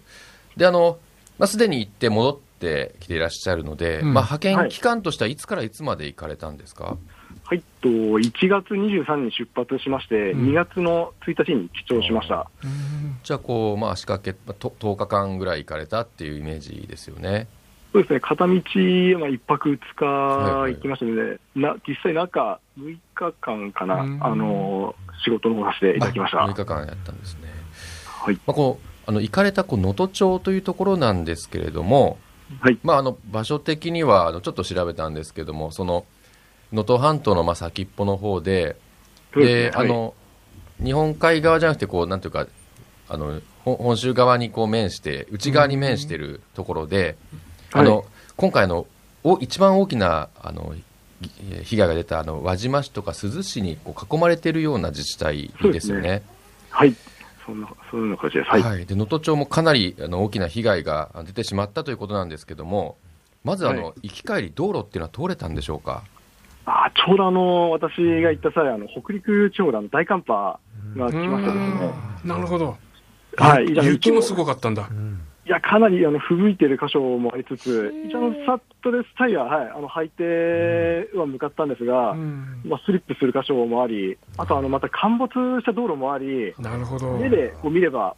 [0.56, 0.98] で、あの、
[1.40, 6.98] まあ、すでに行って戻ってきていらっしゃるので、うん、まあ、派遣期間としてはいつからいつまで行かれたんですか、
[7.44, 17.48] はい、と1月23日出発しまして、うん、2月の1日に帰庁しました、うん、じゃあこう、まあ、仕掛け、まあ、10日間ぐらい行かれたっていうイメージですよね。
[17.92, 26.38] そうですね、片道、まあ、1泊2日行きましたので、はいはい、な実際、中6日間かな、あの仕事の方させていただきました。
[26.38, 27.48] 6日間やったんですね。
[28.06, 28.34] はい。
[28.46, 32.18] まあ、こうあの行かれた能登町というところなんですけれども、
[32.60, 32.78] はい。
[32.84, 36.04] まあ、あの場所的にはあのちょっと調べたんですけども、その
[36.72, 38.76] 能登半島のまあ先っぽの方で、
[39.34, 40.14] で、ね、あの、
[40.82, 42.46] 日本海側じゃなくてこうなんていうか
[43.08, 47.16] あの本州側にこう面して内側に面しているところで、
[47.72, 48.06] あの、はい、
[48.36, 48.86] 今回の
[49.22, 50.74] お一番大きなあの
[51.64, 56.02] 被害が出たあの輪島市とか珠洲市にこう囲まれているような自治体ですよね。
[56.02, 56.22] ね
[56.70, 56.94] はい、
[57.44, 58.50] そんなそんな感じです。
[58.50, 58.62] はい。
[58.62, 62.96] はい、で能登町もかなりあの大きな被害が出てしまったということなんですけども、
[63.44, 66.02] まずあの、はい、行き帰り道路っていうのは通れたんでしょうか？
[66.64, 70.58] あちょうどあの私が行った際、あの北陸地方であの大寒波
[70.96, 71.92] が来ましたですね。
[72.24, 72.78] なるほど。
[73.36, 74.88] はい、雪もすごかったんだ。
[74.90, 87.18] うんいや、かなりあの吹雪いてる箇所もありつつ、一応、サットレスタイヤ、はい、あの履いては向かったんですが、うん、まあ、スリップする箇所もあり、あとあのまた陥没した道路もあり、なるほど。
[87.18, 88.14] 目でこう見れば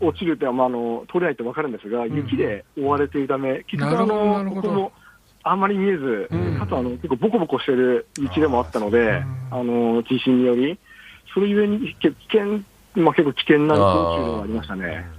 [0.00, 4.92] お落ちるって、まあ、あの通れないと分かるんですが、うん、雪で覆われているため、結局あの、ここも
[5.42, 10.78] あんまり見えず、うん、かつあの結構ボコボコしてる道でもあったので、あの地震により、
[11.34, 12.60] それゆえに危険、
[12.94, 15.15] まあ、結構危険な道中ではありましたね。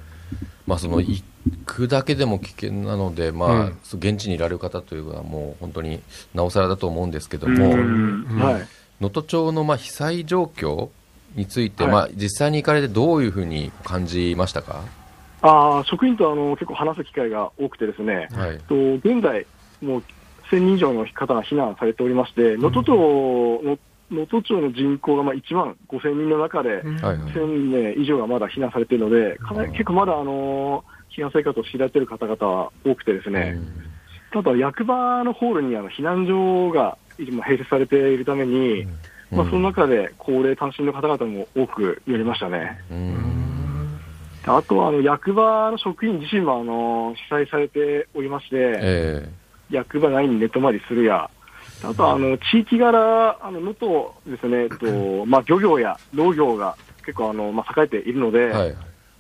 [0.67, 1.23] まあ、その行
[1.65, 6.01] くだけでも危険なので、まあ、うん、現地にいられる方というのは、もう本当に
[6.35, 8.65] なおさらだと思うんですけども、能
[8.99, 10.89] 登町のまあ被災状況
[11.35, 14.83] について、はい、まあ、実際に行かれて、どういうふうに感じましたか？
[15.41, 19.45] あ職員とあの結構話す機会が多くて、ですね、はい、と現在、
[19.81, 20.03] もう
[20.51, 23.77] 1000人以上の方が避難されておりまして、能登町の
[24.11, 30.83] 能登町の人口がまあ1万5000人の中で、1000名以上がまだ避難されているので、かなり結構まだ、あの
[31.15, 33.57] 避難生活を強いられている方々は多くて、ですね、
[34.31, 38.87] ただ役場のホールにあの避難所が今、併設されているために、
[39.31, 42.79] まあ、その中で高齢単身の方々も多くやりましたね。
[44.45, 51.29] あとはあの役場の職員自身もあの被災されておりまして、えー、役場内に寝泊まりするや、
[51.83, 58.75] あとはあの地域柄、あの能登ですね、えっと まあ、漁業や農業が結構あの、まあ、栄えているので、はい、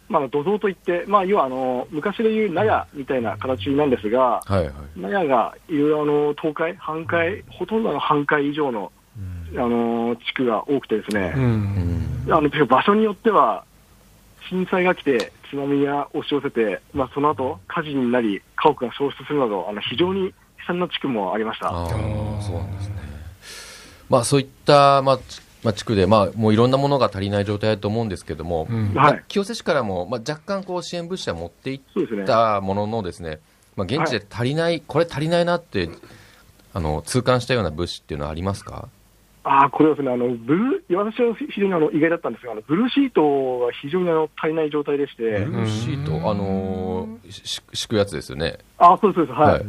[0.09, 8.91] まあ、土蔵といって、まあ、要はあの昔でいう納屋みたいな形なんですが、はいはい、納屋がいろいろあの倒壊、半壊、ほとんどの半壊以上の、
[9.51, 13.65] うん、あの地区が多くてですね、うん、あの場所によっては、
[14.49, 20.33] 震災が来て、津波が押し寄せて、まあ、その後火事になり、家屋が消失するなど、あの非常に
[20.67, 21.69] 悲惨な地区もありました。
[21.69, 22.95] そうなんですね。
[24.09, 25.19] まあ、そういった、まあ
[25.63, 28.93] まあ、地区で、まあ、もういろんなものが足りない状態だと思うんですけども、うん。
[28.93, 31.81] まあ、清瀬市からも、まあ、若干こう支援物資は持っていっ
[32.25, 33.39] たもののですね、
[33.75, 35.89] まあ、現地で足りない、はい、これ足りないなって
[36.73, 38.87] あの痛感したような物資っていうのはありますか？
[39.49, 48.57] あこれはですね、あのブル私は非常にあの意外だったんですが、あのブルーシートが非常にあの足りない状態でして、ブルーシート、あのー、し敷くやつですよね。
[48.77, 49.65] あそうです、はい、はい、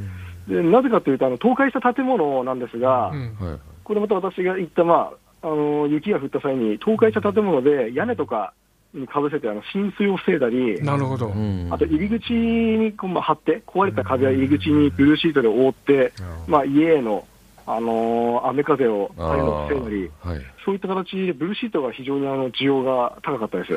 [0.49, 8.53] でなぜかというとあの、倒壊した建物なんですが、うん、これまた私が行った、まあ、あの雪が降った際に、倒壊した建物で屋根とか
[8.95, 11.33] にかぶせてあの浸水を防いだり、なるほど。
[11.71, 16.13] あと入り口にこう、まあ、張って、壊れた壁や入り口にブルーシートで覆って、
[16.47, 17.27] まあ、家への
[17.71, 23.73] あの雨風を防いだり、はい、そういった形でブルーシートが非常にあの需要が高かったです。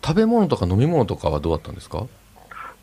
[0.00, 2.06] 食べ物とか飲み物とかはどうだったんですか？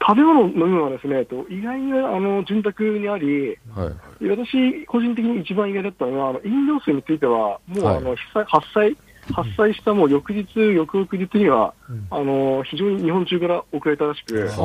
[0.05, 3.89] 食べ物、飲み物はですね、意外にあの潤沢にあり、は
[4.19, 8.97] い、私、個人的に一番意外だったのは、あの飲料水については、もう、あの発災、
[9.31, 14.55] 発災したもう翌日、翌々日には、うん、あの非常に日本中から送られたらしく、あ。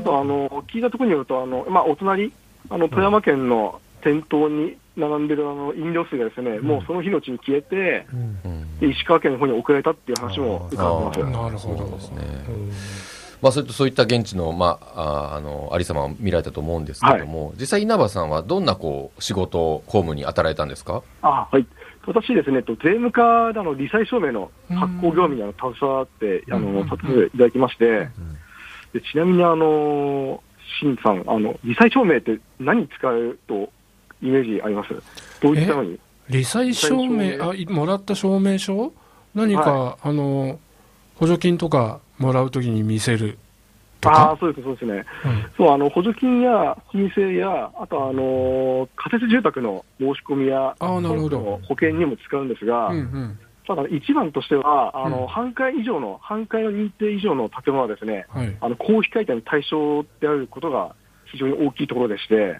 [0.00, 2.32] とあの聞いたところによると、あのまあ、お隣、
[2.68, 8.06] あの富山県の店頭に並んでるあの飲料水がですね、うん、もうその日のうちに消えて、
[8.82, 11.42] うん、石川県の方に送られたっていう話も伺ってます。
[11.42, 11.96] なるほど。
[11.96, 13.09] ですね。
[13.42, 21.02] まあ、そういったそういった現地の,、まあ、あのありさまを見られたと思うんですけれども、はい、実際、稲葉さんはどんなこう仕事、公務に当たられたんですか？
[21.22, 21.66] あ、はい、
[22.06, 28.08] 私ですね、税務課での罹災証明の発行業務に携わって、あのさせていただきまして、
[28.92, 30.42] でちなみにあの
[30.80, 33.70] 新さん、あの罹災証明って何使うと
[34.22, 34.94] イメージあります？
[35.40, 35.98] どういったのに？
[36.28, 38.92] 罹災証明あ、もらった証明書？
[39.34, 40.58] 何か、はい、あの
[41.16, 43.38] 補助金とかもらうときに見せる
[44.02, 51.60] あそうです、そうですね、うん、そうあの補助金や申請や、あとあの仮設住宅の申し込みや、あなるほど。
[51.64, 53.38] 保険にも使うんですが、うんうん。
[53.66, 60.94] ただ、一番としては、あの、うん、半壊以上の、半壊の認定以上の建物はですね、はい、あの公費解体の対象であることが
[61.26, 62.58] 非常に大きいところでして、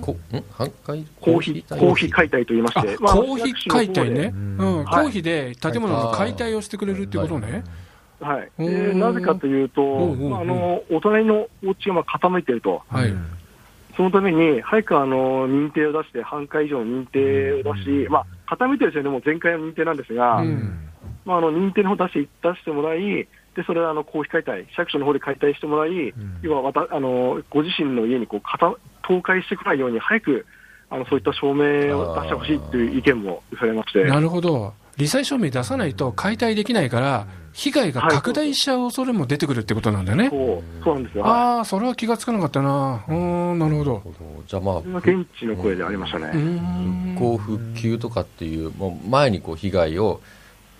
[0.00, 0.16] こ
[0.52, 1.06] 半壊？
[1.20, 2.46] 公費公費解体？
[2.46, 7.52] といいまして、まあ、公費解体ね、うん、公費で建物の解体をしてくれるっていうことね。
[7.52, 7.62] はい、
[8.58, 13.12] でなぜかというと、あのお隣のお家がまあ傾いていると、はい、
[13.96, 20.42] そのために早くあの認定を出して、半壊以上の認定を出し、まあ、傾いてる時点でも全壊の認定なんですが、
[21.24, 28.76] まあ、あの認定の方出して出してもらい、でそれはあの公費解体、市役所の方で解体してもらい、要はまたあのご自身の家にこう倒
[29.06, 30.46] 壊してこないように、早く
[30.90, 34.04] あのそういった証明を出してほしいという意見もされまして。
[34.04, 40.28] なるほど罹災証明出さないと解体できないから、被害が拡大しちゃう恐れも出てくるってことなんだよね。
[40.28, 41.26] そうそうなんですよ。
[41.26, 43.04] ああ、それは気がつかなかったな。
[43.08, 44.02] うん、なるほど。
[44.46, 46.32] じゃあまあ、現地の声でありましたね。
[47.16, 50.20] 復興復旧とかっていう、もう前にこう被害を、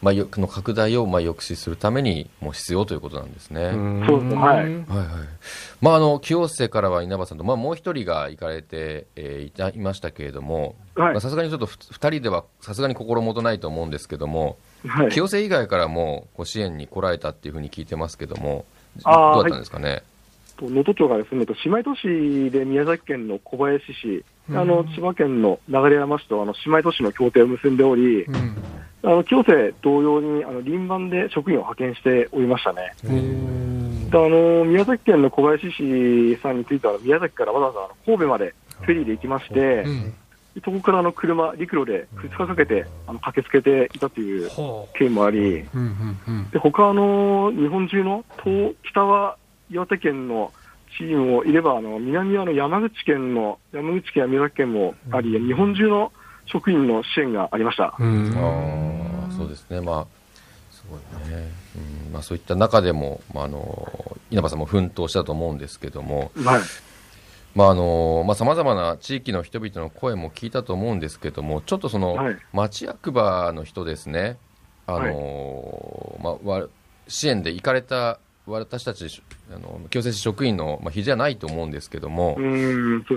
[0.01, 3.73] まあ、の拡大をまあ抑止するためにも必要ということなんですね。
[4.07, 4.37] そうですね。
[4.37, 4.57] はい。
[4.57, 4.79] はいはい。
[5.81, 10.77] まあ、あの、清瀬からは稲葉さんと、まあ、もう一人が行かれて、えー、いたいましたけれども、
[11.21, 14.57] さすがにちょっと二人ではさすがに心もとないと思うんですけども、
[14.87, 18.65] はい、清瀬以外からもご支援に来られたっていうふうに聞いてますけども、
[19.05, 20.03] どうだったんですかね？
[20.67, 28.57] 能登町がですね、姉妹都市で宮崎県の小林市、あの千葉県の流山市とあの姉妹都市の協定を結んでおり、うん、
[29.03, 32.95] あの清瀬同様にあの輪番で職員を派遣しておりましたね。
[34.11, 40.15] であの宮崎県の小林市さんについては、宮崎からわざわざ神戸までフェリーで行きまして、うん、
[40.65, 44.51] そこからあの車、陸路で2日かけてあの駆けつけていたという
[44.95, 45.65] 経緯もあり、
[46.53, 49.37] で他あの日本中の東北は
[49.71, 50.53] 岩手県の
[50.97, 56.13] チームもいれば、あの南はの山口県の山口県や宮崎県もあり、日本中の
[56.47, 57.95] 職員の支援がありました。
[57.99, 58.33] うん。
[58.37, 60.07] あそうですね、まあ
[60.71, 61.51] すごいね。
[62.07, 62.13] うん。
[62.13, 66.61] まあ、そういった中でも、まあ、あの稲葉さんも奮闘したと思うんですけども、はい。
[67.55, 74.39] まああのまあ、様々な地域の人々の声も聞いたと思うんですけども、ちょっとその、はい、町役場の人ですね、
[74.87, 76.67] あの、はい、まあ、
[77.09, 79.09] 支援で行かれた私たち
[79.51, 82.37] あの清瀬市職員の、まあ、比じゃないと思うんですけども、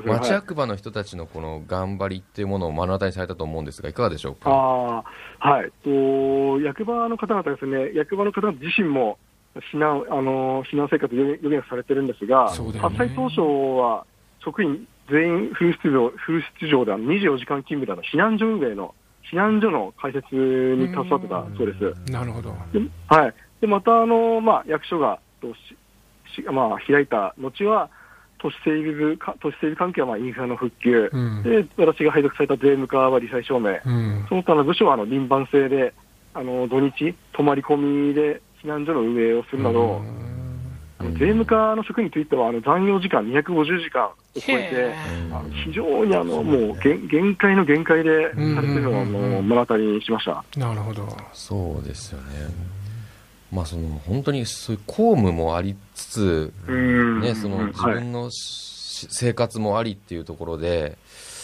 [0.06, 4.50] 町役場の人たちのこの頑張りっていうものを目の当たりにされたと思うんですが、いかがでしょうか？
[4.50, 5.04] あ
[5.40, 9.18] はいと役場の方々ですね、役場の方自身も
[9.74, 14.06] 避難あの避難生活を余儀されてるんですが、ね、発災当初は
[14.44, 18.96] 職員全員フル出場フル出場で24時間勤務での避難所運営の
[19.30, 22.12] 避難所の開設に携わってたそうです。
[22.12, 22.56] なるほど。
[23.08, 23.34] はい。
[23.62, 25.20] でまたあの、まあ、役所が
[26.52, 27.90] まあ、開いた後は、
[28.42, 35.94] 都市整備部都市整備関係はまあインフラの復旧、うん、で私が配属された税務課は理災証明、うん、その他の部署はあの輪番制で
[36.34, 40.02] あの土日、泊まり込みで避難所の運営をするなど、
[40.98, 44.94] あの税務課の職員についてはあの残業時間250時間を超えて、
[45.30, 49.06] あの非常にあのもう限限界の限界でされてるのを
[49.42, 50.44] 目の当たりにしました。
[50.56, 51.06] なるほど。
[51.34, 52.72] そうですよね。
[53.52, 56.54] まあ、その本当にそういう公務もありつつ、
[57.22, 60.98] ね、その自分の、はい、生活もありっていうところで、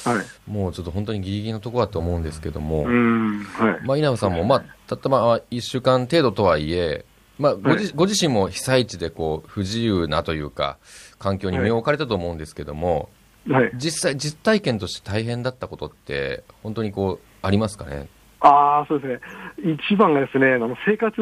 [0.06, 3.86] はい、もうちょっと本当にギリギリのところだと思うんですけども、はい。
[3.86, 7.04] まあ、稲葉さんも、まあ、たったまあ1週間程度とはいえ、
[7.38, 10.78] まあご自、ご自身も被災地でこう不自由なというか、
[11.20, 13.10] 環境に身を置かれたと思うんですけども、
[13.50, 18.08] はい、実際、実体験として大変だったことって、本当にこうありますかね？
[18.40, 19.20] あそうで
[19.60, 21.16] すね、一番がですねあの生活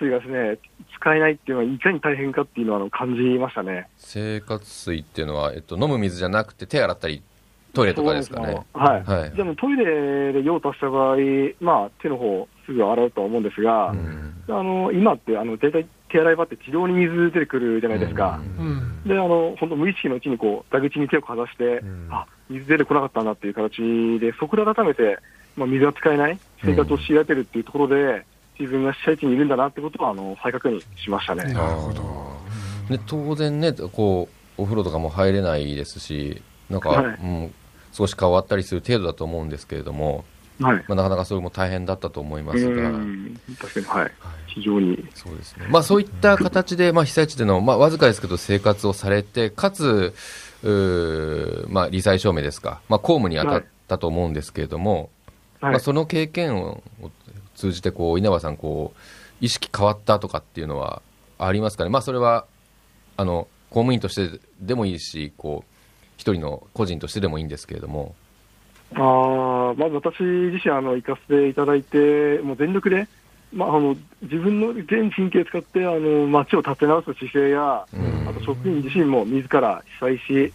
[0.00, 0.58] 水がですね
[0.94, 3.88] 使えないっていうのは、いかに大変かっていうのはあの感じましたね。
[3.98, 7.22] 生活水っていうのは、えっと、飲む水じゃなくて、手洗ったり、
[7.74, 8.64] トイレとかですかね。
[8.72, 11.16] はい、はい、でもトイレで用を足した場合、
[11.60, 23.76] まあ、手の方すぐ洗うとは思うんですが、うん、あの今ってあの大体手洗い場って自動に水出てくるじゃないですか、うん、であの本当、無意識のうちにこう蛇口に手をかざして、うん、あ水出てこなかったんだっていう形
[24.20, 25.18] で、そこで改めて、
[25.56, 28.24] まあ、水が使えない生活を強いられてるっていうところで、
[28.58, 31.44] 自分が被災地にいるんだなってことはあの再確認しましたね。
[31.52, 32.34] なるほど。
[32.88, 37.54] で当然ねこうお風呂とかも入れないですしなんか、はい、うん、
[37.92, 40.24] 少し変わったりする程度だと思うんですけれども、
[40.60, 40.84] はい。
[40.88, 42.90] まあ、なかなかそれも大変だったと思いますが、
[43.60, 44.12] 確かに、はい、
[44.46, 45.08] 非常に。
[45.14, 50.14] そうですね、まあ、そういった形で、まあ、被災地での、まあ、わずかですけど、生活をされて、かつ、
[50.62, 55.10] うまあ、理災証明ですか、まあ、公務に当たったと思うんですけれども、
[55.64, 56.82] はい、まあ、その経験を
[57.54, 58.98] 通じてこう、稲葉さんこう、
[59.40, 61.02] 意識変わったとかっていうのは
[61.38, 62.46] ありますかね、まあ、それは
[63.16, 65.70] あの公務員としてでもいいし、こう
[66.16, 68.14] 一人の個人としてでもいいんですけれども。
[68.94, 73.08] あまず私自身あの、行かせていただいて、もう全力で、
[73.52, 80.52] まあ、あの自分の全神経使ってあの街を立て直す姿勢や、うん、あと職員自身も自ら被災し、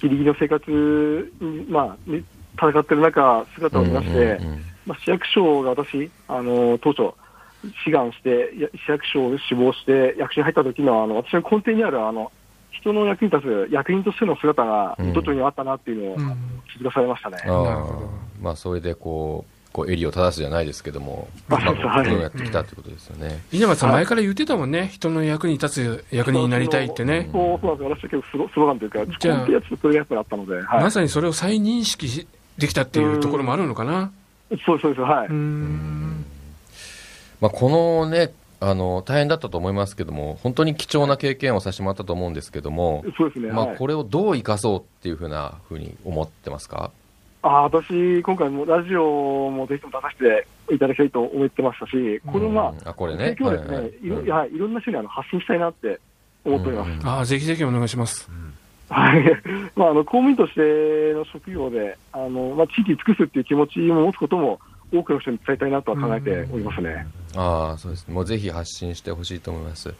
[0.00, 1.96] ギリギリの生活に、まあ、
[2.54, 4.40] 戦っている中、姿を見まして、
[4.86, 7.14] まあ、市役所が私、あの当初、
[7.84, 8.50] 志願して、
[8.84, 12.30] 市役所を志望して、役所に入った時のあの私の根底にあるあの
[12.72, 16.36] 人の役に立つ役人としての姿が、どちにあったなっていうのを
[16.72, 17.38] 気づかされましたね。
[18.40, 23.42] まあ、それでこうこう襟を正すじゃないですけども、まあ、はい、やってきたということですよね。
[23.52, 27.30] 稲葉さん、前から言ってたもんね、人の役に立つ役人になりたいってね。
[27.32, 32.26] そうそうなんです私は結構スローガンというか、じゃあ、そういうやつだったので、はい、まさにそれを再認識
[32.58, 34.10] できたっていうところもあるのかな。
[34.66, 35.28] そうそうです、はい。
[37.40, 46.92] まあ、このね、あの大変だったと思いますけども、本当に貴重な経験をさせてもらったと思うんですけども、そうですねまあ、これをどう生かそうっていうふうなふうに思ってますか？
[47.42, 50.18] あ私、今回もラジオもぜひとも出させ
[50.68, 54.08] ていただきたいと思ってましたし、これは、あこれね、今日ですね、はい、い。
[54.08, 55.98] ろはい、いろんな人にあの発信したいなって
[56.44, 57.08] 思っております。
[57.08, 58.30] あぜひぜひお願いします。
[58.92, 59.24] はい、
[59.74, 64.60] まあ、あの公務員としての職業で、あのまあ、地域に尽くすっていう気持ちを持つことも、
[64.92, 67.06] 多くの人に伝えたいなとは考えておりますね。
[67.34, 68.06] ああ、そうです。
[68.08, 69.94] もうぜひ発信してほしいと思います。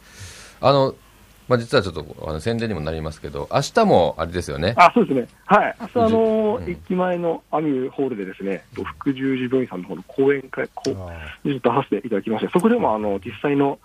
[0.61, 0.93] あの、
[1.47, 4.73] まあ、実はちょっとあの宣伝にもなりますけど、明日もあれですよね。
[4.77, 5.27] あ、そうですね。
[5.45, 5.75] はい。
[5.81, 8.63] 明日あの、うん、駅前のアミューホールでですね、
[8.97, 10.83] 福十字病院さんの方の講演会、こ
[11.43, 13.79] う、に出させていただきまして、そこでもあの、実際の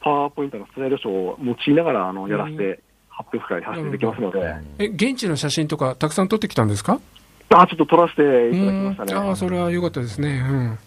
[0.00, 2.80] パワーポイントのスライドショーを用いながら、あの、やらせて、
[3.16, 4.54] 発表会させていただきますので。
[4.78, 7.00] え、現地の写真とかたくさん撮ってきたんですか？
[7.50, 9.30] あ、ちょっと撮らせていただきましたね。
[9.30, 10.44] あ、それは良かったですね。
[10.48, 10.78] うん。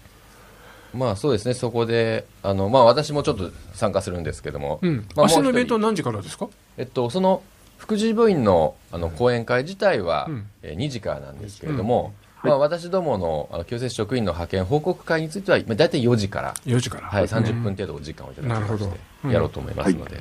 [0.93, 7.43] まあそうですね、そこで、あのまあ、私もちょっと参加するんですけども、うん、まあ、明日のイベントは何時からですか、えっと、その
[7.77, 12.13] 福祉部員のあの講演会自体は、うん、え2時からなんですけれども、
[12.43, 18.89] うん、まあ、私どものあの強制職員の派遣報告会については、大体4時から、4時から、はい、30分程度お時間をいただきまし
[19.23, 20.19] て、やろうと思いますので。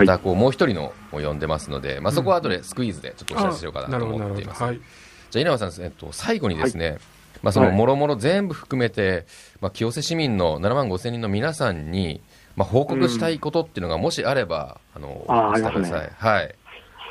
[0.00, 4.62] またこうもう一人のを呼んでますので、まあ、そこは後でスクイーズでちょっとお知らせしようかなと思っています。
[4.62, 4.80] はい、
[5.30, 6.98] じゃあ稲葉さん、えっと、最後にですね、はい。
[7.42, 9.26] まあ、そのもろもろ全部含めて、
[9.60, 12.20] まあ、清瀬市民の7万5千人の皆さんに、
[12.56, 16.54] まあ、報告したいことっていうのがもしあれば、あのあありますね、はい、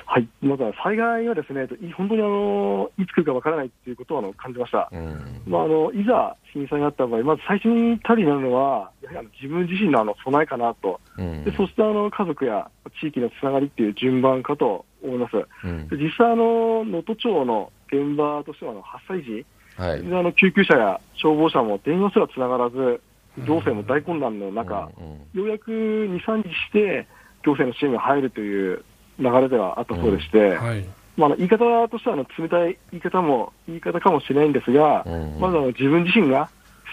[0.08, 12.70] はい、まずは災害はですね本当にあのいつ来るかわからないということをあの感じました、うん、まあ、あのいざ震災があった場合、まず最初に足りなるのは、やはりあの自分自身のあの備えかなと、うん、でそしてあの家族や
[13.02, 19.46] 地域のつながりっていう順番かと思います、うん、実際能登町の現場としてはあの8歳児。
[19.78, 23.02] はい、あの救急車や消防車も電話すらつながらず、
[23.46, 24.90] 行政も大混乱の中、
[25.34, 27.08] ようやく2、3日して、
[27.44, 28.86] 行政の支援が入るという
[29.20, 30.66] 流れではあったそうでして、うん。
[30.66, 30.86] はい、
[31.18, 36.50] まあ、言い方としてはあの冷たい言い方も言い方かもしれないんですが、うん、まずあの自分自身が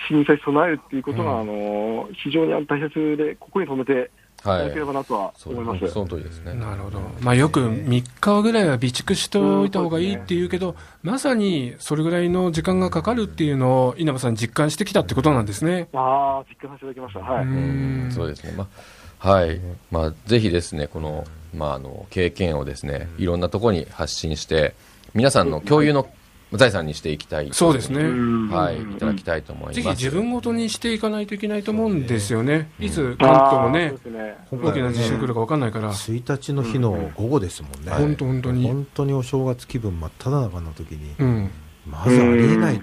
[0.08, 4.22] 死に際備えるっていうことが、あの非常に大切で、ここに留めてい。
[4.42, 6.54] ただければなとは思います、はい、その通りですね。
[6.54, 15.88] なるほど、まあ、よく3日ぐらいは備蓄しておいた方がいいっていうけど、ね、まさにそれぐらいの時間がかかるっていうのを稲葉さん、実感してきたってことなんですね。
[15.92, 18.66] あ実感させていただきました、はい、うそうですね、ま
[19.20, 19.60] あはい。
[19.92, 21.24] まあ、ぜひですねこの,、
[21.54, 24.74] まあ、あの経験をですねいろんなところに発信して
[25.14, 26.08] 皆さんの共有の
[26.56, 27.48] 財産にしていきたい。
[27.52, 28.02] そうですね、
[28.54, 29.76] はい、いただきたいと思います。
[29.76, 33.94] ぜひ自分ごとにしていかないといけないと思うんですよね、いつ関東もね、
[34.50, 41.48] 大きな地震来るか分かんないから、1日の日の午後ですもんね、本当、本当に、本当にお正月気分真っ只中の時に、
[41.86, 42.82] まずありえない。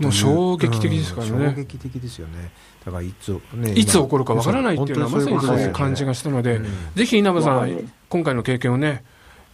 [0.00, 2.50] もう衝撃的ですからね、衝撃的ですよね、
[2.84, 6.60] だからいつ,、ね、いつ起こるかわからないっていうのは、まさにそういう感じがしたので、
[6.94, 9.04] ぜひ稲葉さん、今回の経験をね、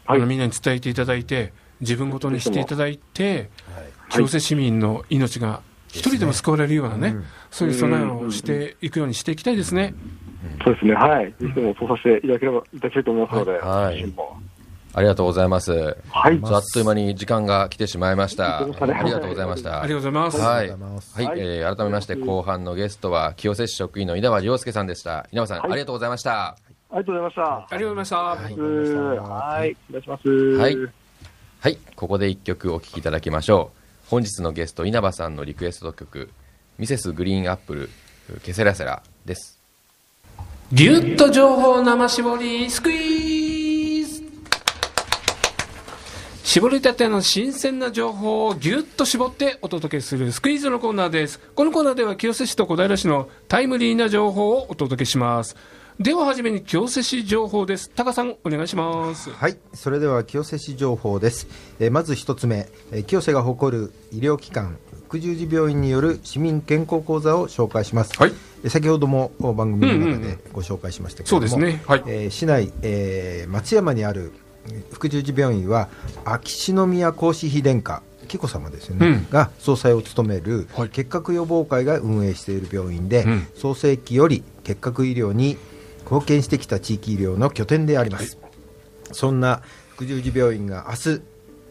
[0.06, 3.50] あのみんなに伝えていただいて、自分ごとにしていただいて、
[4.10, 7.16] 清瀬市民の命が一人でも救われるようなね、
[7.50, 9.94] そういう備えをしていくようにしていきたいですね。
[10.64, 14.14] そうですね、はい、ぜひともそうさせていただければいただけると思いますので、はい、
[14.96, 15.72] ありがとうございます。
[16.08, 16.40] はい。
[16.42, 18.60] あっという間に時間が来てしまいました。
[18.60, 18.72] あり
[19.10, 19.82] がとうございました。
[19.82, 20.40] ありがとうございます。
[20.40, 20.70] はい。
[20.70, 25.28] はい、えー、改めまして後半のゲストは清瀬市職員の稲葉亮介さんでした。
[25.32, 26.46] 稲葉さん、ありがとうございました。
[26.48, 26.56] あ
[26.92, 27.42] りがとうございました。
[27.42, 28.16] ありがとうございました。
[28.16, 28.36] は
[29.66, 29.76] い。
[29.90, 30.28] お願いします。
[30.30, 30.76] はい。
[31.60, 34.08] はい、ここで一曲お聴きいただきましょう。
[34.08, 36.30] 本日のゲスト、稲葉さんのリクエスト曲、
[36.78, 37.90] ミセスグリーンアップル、
[38.44, 39.60] ケセラセラです。
[40.72, 44.22] ぎゅっと情報生絞り、スクイーズ
[46.46, 51.40] 絞りたての新鮮な情報をぎゅっと絞ってお届けするスクイーズのコーナーです。
[51.56, 55.56] このコーナーでは清瀬市と小平市のタイムリーな情報をお届けします。
[55.98, 57.90] では初めに清瀬市情報です。
[57.90, 59.30] 高さんお願いします。
[59.30, 59.58] はい。
[59.74, 61.48] それでは清瀬市情報です、
[61.80, 64.78] えー、まず一つ目、えー、清瀬が誇る医療機関
[65.08, 68.32] 福十字病院による市民健康講座を紹介します、はい、
[68.62, 74.32] えー、先ほども番組の中でご紹介しましたけれども、そうですね、はい、えー、市内、えー、松山にある
[74.92, 75.88] 福十字病院は
[76.24, 85.56] 秋篠宮皇嗣妃殿下紀子さまですよね、うん、が総裁を務める結核予防会が運営している病院で、創世期より結核医療に
[86.06, 88.50] 貢献してきた地域医療の拠点であります、はい、
[89.12, 91.22] そんな福十字病院が明日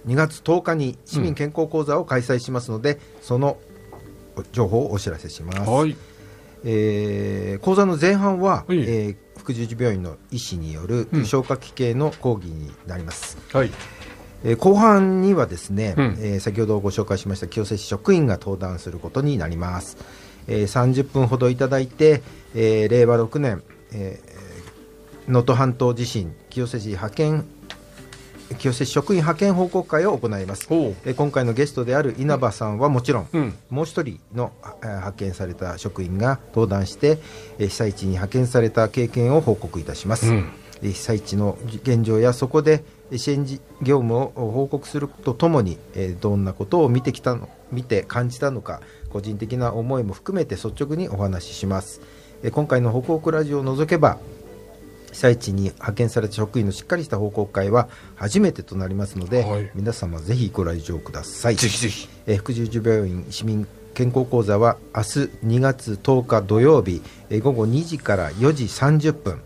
[0.08, 3.58] 2月10日に市民健康講座を開催しますので、うん、その
[4.52, 5.96] 情報をお知らせします、はい、
[6.64, 9.16] えー、講座の前半は、はい、えー、
[9.46, 13.70] 福十字病院の医師による消化器系の講義になります、うん、はい。
[14.44, 19.98] えー、後半にはですね、うん、えー、先ほどご紹介しました清瀬市職員が登壇することになります、
[20.48, 22.24] えー、30分ほどいただいて、
[22.56, 23.64] えー、令和6年
[25.28, 27.46] 能登、半島地震清瀬市派遣
[28.60, 30.68] 清瀬市職員派遣報告会を行います。
[31.06, 37.18] え今回のゲストである稲葉さんはもちろん、うん、もう一人の派遣された職員が登壇して
[37.58, 42.84] 被災地に派遣された経験を報告いたします、うん、被災地の現状やそこで
[43.16, 43.46] 支援
[43.82, 45.78] 業務を報告するとともに
[46.22, 52.02] どんなことを見てきたの見て感じたのか個人的な思いも含めて率直にお話しします。
[52.52, 54.20] 今回の北北ラジオを除けば
[55.16, 61.56] 被災地に派遣された職員のしっかりした報告会は初めてとなりますので、はい、皆様ぜひご来場ください。
[61.56, 65.08] ぜひぜひ、え福十字病院市民健康講座は明日
[65.46, 67.02] 2月10日土曜日
[67.40, 69.42] 午後2時から4時30分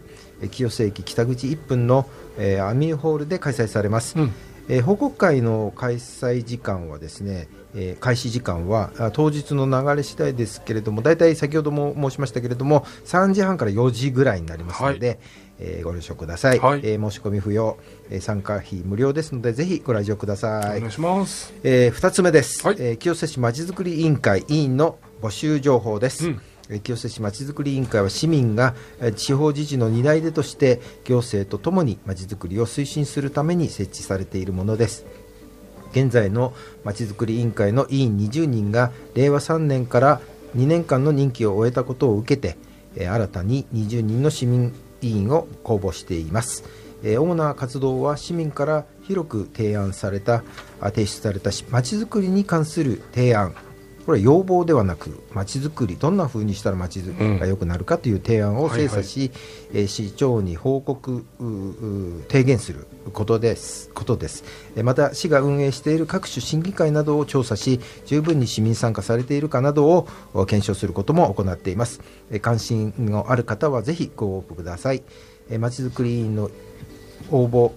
[0.49, 2.09] 清瀬駅北口1分の、
[2.39, 4.33] えー、アミューホールで開催されます、うん、
[4.69, 15.19] えー、報告会の開催時間はですねえー、開始時間は当日の流れ次第ですけれども大体先ほども申しましたけれども3時半から4時ぐらいになりますので、はい、
[15.59, 17.77] えー、ご了承ください、はい、えー、申し込み不要、
[18.09, 20.77] えー、参加費無料ですのでぜひご来場ください。
[20.77, 26.79] お願いします、えー、2つ目です、はい、えー、清瀬市まちづくり委員会委員の募集情報です、うん。
[26.81, 28.75] 清瀬市まちづくり委員会は市民が
[29.15, 35.05] 地方自治の担い手として行政とともにまちづくりを推進するために設置されているものです。
[35.91, 36.53] 現在の
[36.83, 40.21] まちづくり委員会の委員20人が令和3年から
[40.55, 42.57] 2年間の任期を終えたことを受けて
[43.03, 46.63] 新たに20人の市民委員を公募しています。
[47.03, 50.43] 主な活動は市民から広く提案された
[50.81, 53.55] 提出されたまちづくりに関する提案。
[54.09, 59.77] これは要望ではなくまちづくりどんなふうにしたらまちづくりが良くなるかという提案を精査し、うんはい。
[59.77, 61.23] はい、市長に報告
[62.27, 64.43] 提言することですことです。
[64.83, 70.07] また市が運営している各種審議会などを調査し十分に市民参加されているかなどを
[70.47, 72.01] 検証することも行っています。
[72.41, 75.03] 関心のある方はぜひご応募ください。
[75.59, 76.49] まちづくり委員の
[77.29, 77.73] 応募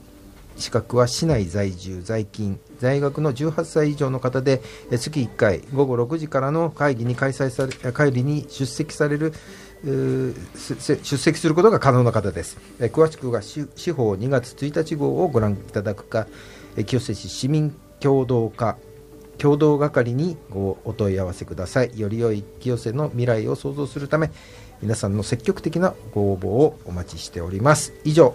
[0.56, 9.32] 資格は市内在住在勤在学の18歳以上の方で月1回午後6時からの会議に開催され会議に出席される
[9.84, 10.34] 出
[11.16, 12.56] 席することが可能な方です。
[12.78, 16.26] 詳しくは司法2月1日号をご覧いただくか
[16.86, 18.76] 清瀬市市民共同課
[19.38, 21.98] 共同係にごお問い合わせください。
[21.98, 24.30] より良い清瀬の未来を創造するため
[24.82, 27.92] 皆さんの積極的なご応募をお待ちしております。
[28.04, 28.34] 以上。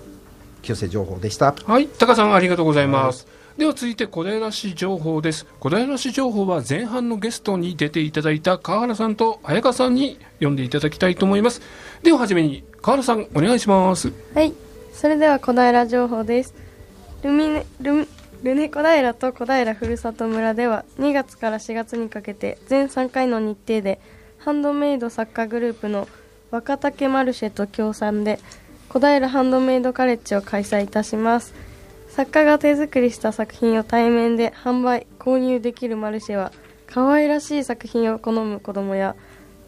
[0.67, 1.55] 清瀬情報でした。
[1.65, 3.25] はい高さんありがとうございます、
[3.57, 5.45] では続いて小平市情報です。
[5.61, 11.61] 小平市情報は前半のゲストに出ていただいた川原さんと早川さんに読んでいただきたいと思います。
[12.03, 14.11] でははじめに川原さんお願いします。
[14.33, 14.53] はい
[14.93, 16.53] それでは小平情報です。
[17.23, 18.07] ルミネル
[18.43, 24.01] ルネ小平と小平ふるさと村では2月から4月にかけて全3回の日程で
[24.37, 26.07] ハンドメイド作家グループの
[26.51, 28.39] 若竹マルシェと協賛で
[28.89, 31.53] 小平ハンドメイドカレッジを開催いたします。
[32.07, 36.51] 作家が手作りした作品を対面で販売購入できるマルシェは
[36.87, 39.15] 可愛らしい作品を好む子供や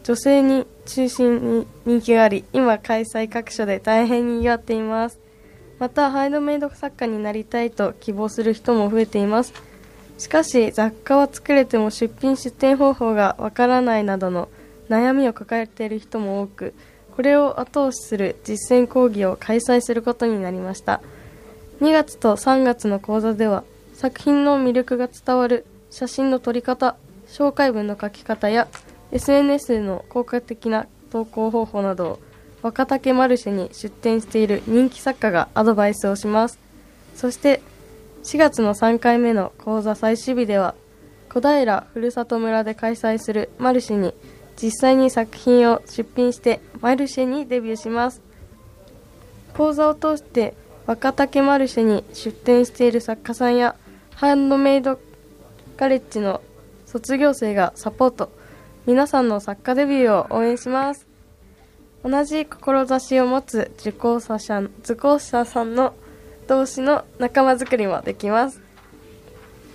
[0.04, 5.20] 女性に中心に人気があり今開催各所で大変にぎわっています。
[5.78, 9.52] またハイドメイド作家になりたいと希望する人も増えています。
[10.16, 14.48] しかし雑貨は作れても出品出店方法がわからないなどの
[14.88, 16.74] 悩みを抱えている人も多く
[17.16, 21.00] これを後押しする実践講義を開催することになりました。
[21.80, 26.96] 2月と3月の講座では作品の魅力が伝わる写真の撮り方
[27.26, 28.68] 紹介文の書き方や
[29.12, 32.20] SNS の効果的な投稿方法などを
[32.62, 36.58] 若竹マルシェに出展している人気作家がアドバイスをします。
[37.14, 37.62] そして
[38.24, 40.74] 4月の3回目の講座最終日では
[41.32, 44.12] 小平ふるさと村で開催するマルシェに
[44.62, 48.20] 実際に作品を出品してマルシェにデビューします。
[49.56, 50.54] 講座を通して
[50.86, 53.76] 若竹マルシェに出店している作家さんや
[54.14, 54.98] ハンドメイド
[55.76, 56.40] カレッジの
[56.86, 58.30] 卒業生がサポート。
[58.86, 61.06] 皆さんの作家デビューを応援します。
[62.02, 65.94] 同じ志を持つ受講者受講者さんの
[66.48, 68.60] 同士の仲間づくりもできます。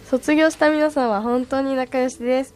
[0.10, 2.55] 卒業した皆さんは本当に仲良しです。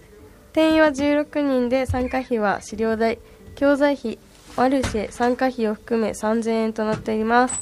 [0.53, 3.19] 定員は16人で参加費は資料代
[3.55, 4.19] 教材費
[4.55, 7.61] マルシェ参加費を含め3000円となっています。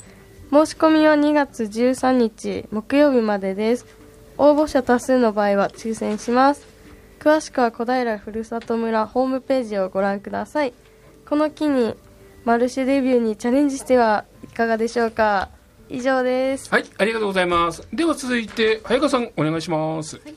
[0.50, 3.86] 申し込みは2月13日木曜日までです。
[4.38, 6.66] 応募者多数の場合は抽選します。
[7.20, 10.74] 詳しくは小平ふるさと村ホームページをご覧ください。
[11.28, 11.96] この機に
[12.46, 15.50] マルシェデビューにチャレンジしてはいかがでしょうか。
[15.90, 16.70] 以上です。
[16.70, 17.88] はいありがとうございます。
[17.94, 20.36] では続いて早川さんお願いします、はい、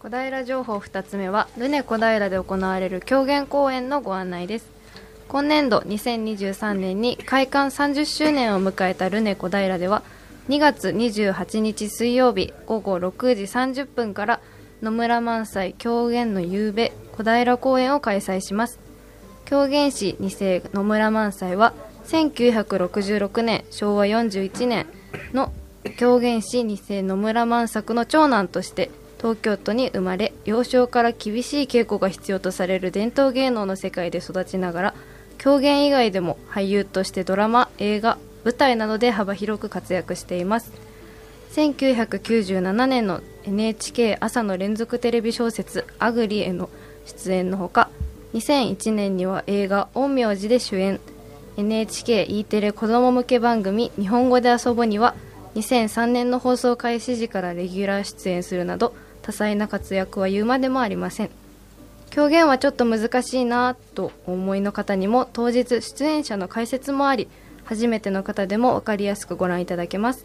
[0.00, 4.70] 小平情報2つ目はルネ小平で行われる狂言公演のご案内です。
[5.26, 10.04] 今年度2023年に開館30周年を迎えたルネ小平では
[10.48, 14.40] 2月28日水曜日午後6時30分から
[14.82, 18.78] 野村萬斎狂言の夕べ小平公演を開催します。
[19.46, 21.74] 狂言師2世野村萬斎は
[22.06, 24.86] 1966年昭和41年
[25.32, 25.52] の
[25.98, 34.94] 狂言師2世野村万作の長男として東京都に生まれ幼少から厳しい稽古が必要とされる伝統芸能の世界で育ちながら
[35.38, 40.72] 狂言以外でも俳優としてドラマ映画舞台などで幅広く活躍しています。
[41.54, 46.68] 1997年の NHK 朝の連続テレビ小説「アグリ」への
[47.06, 47.90] 出演のほか
[48.34, 51.00] 2001年には映画「陰陽師」で主演。
[51.56, 55.16] NHKE テレ子ども向け番組「日本語で遊ぼ」には
[55.56, 58.94] 2003年の放送開始時からレギュラー出演するなど
[59.28, 61.30] 多彩な活躍は言うまでもありません。
[62.08, 67.28] 狂言はちょっと難しいなと思いの方にも当日出演者の解説もあり
[67.64, 70.24] 初めての方でも分かりやすくご覧いただけます。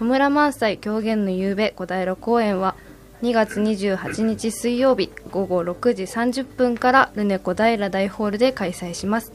[0.00, 2.76] 野村萬斎狂言の夕べ小平公演は
[3.22, 9.34] 2月28日水曜日午後6時30分からルネ小平大ホールで開催します。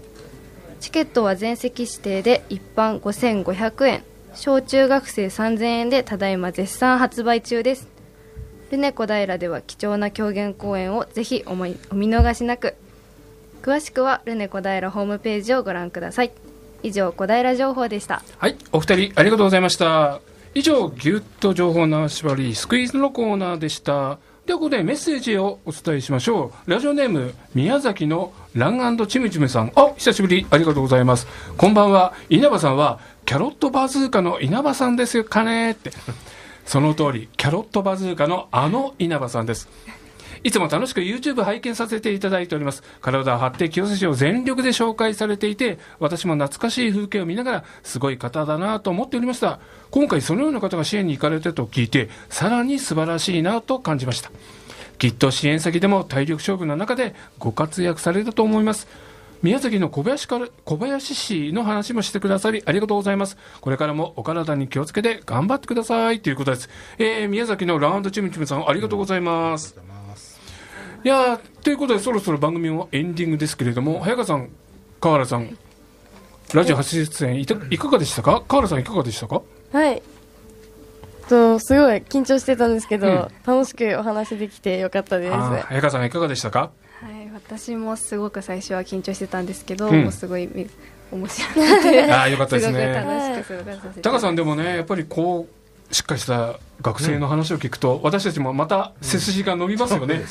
[0.80, 4.04] チケットは全席指定で一般5500円。
[4.34, 7.99] 小中学生3000円でただいま絶賛発売中です。
[8.72, 12.76] ルネ小平では貴重な狂言公演をぜひお見逃しなく。
[13.62, 16.32] 詳しくはルネ小平ホームページをご覧ください。
[16.84, 18.22] 以上小平情報でした。
[18.38, 20.22] はいお二人ありがとうございました。
[20.54, 24.20] 以上ぎゅっと情報の縛りスクイーズのコーナーでした。
[24.46, 26.72] ではここでメッセージをお伝えしましょう。
[26.72, 29.72] ラジオネーム宮崎のランチムチムさん。
[29.76, 31.28] あ久しぶりありがとうございます。
[31.58, 32.14] こんばんは。
[32.30, 35.92] 稲葉さんはキャロットバズーカの稲葉さんですかねって。
[36.70, 39.68] その通りキャロットバズーカのあの稲葉さんです
[40.44, 42.82] いつも楽しく YouTube 拝見させていただいております。
[43.02, 49.60] 体を張って清瀬市を全力で紹介されていて、私も懐かしい風景を見ながら、すごい方だなと思っておりました。
[49.92, 54.32] 今回そのような方が支援に行かれてと聞いて、さらに素晴らしいなと感じました。
[54.98, 58.88] きっと支援先でも体力勝負の中でご活躍されたと思います。
[59.42, 63.38] 宮崎の小林から小林市の話もしてくださりありがとうございます。
[63.62, 66.20] これからもお体に気をつけて頑張ってください。
[66.20, 66.70] ということです。
[66.98, 69.76] えー、宮崎のラウンドチムチムさんありがとうございます。
[71.04, 74.50] いやということでそろそろ番組もエンディングですけれども早川さん
[75.00, 75.58] 川原さん
[76.54, 77.56] ラジオ初出演いか
[77.90, 78.44] がでしたか？
[78.48, 79.42] 川原さんいかがでしたか？
[79.72, 80.02] はい。
[81.30, 85.32] とすごい緊張してたんですけど、うん、楽しくお話できてよかったです。
[85.32, 86.72] 早川さんいかがでしたか？
[87.02, 90.50] はい私もすごく最初は緊張してたんですけど、うん、もうすごい
[91.12, 94.02] 面白いああよかったですね。
[94.02, 95.59] 高さんでもねやっぱりこう
[95.92, 100.22] しっかりした学生の話を聞くと、うん、私たちもまた背筋が伸びますよね。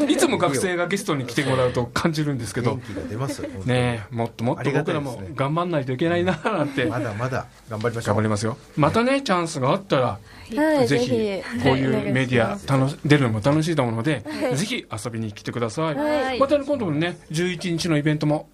[0.00, 2.80] うん、いつも学生がゲストに来てもらうと感じるんですけど。
[3.66, 8.14] ねもっともっと僕らも頑張んないといけないななんて、まだまだ頑張りましょう。
[8.14, 8.56] 頑張りますよ。
[8.76, 10.18] またねチャンスがあったら、
[10.56, 11.10] はい、ぜひ
[11.62, 18.48] こういうメディア楽出るのも楽しいと思うので、はい、ぜひ遊びに来てください、はい、また、ね、今度のね11日のイベントも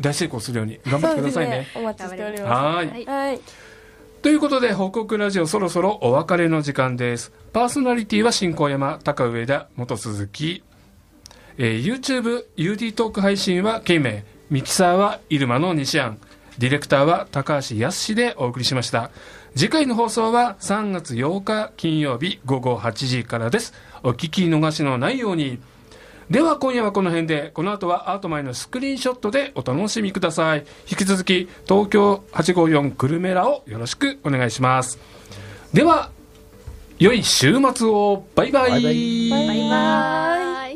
[0.00, 3.08] 大成功するように頑張ってくださいね、ね、お待ちしております。
[3.08, 3.69] はい
[4.22, 7.32] ということで、報告ラジオそろそろお別れの時間です。
[7.54, 10.62] パーソナリティは新小山、高上田、元鈴木。
[11.56, 16.18] えー、YouTube、UD トーク配信はケイメイ、ミキサーは入間の西安、
[16.58, 19.10] ディレクターは高橋康でお送りしました。
[19.56, 23.72] 次回の放送は3月8日金曜日午後8時からです。
[24.02, 25.60] お聞き逃しのないように。
[26.30, 30.64] では今夜はこの辺で、この後はアート前のスクリーンショットでお楽しみください。
[30.88, 35.00] 引き続き、東京854グルメラをよろしくお願いします。
[35.72, 36.10] では、
[37.00, 40.69] 良い週末をバイバイバイバイバイバ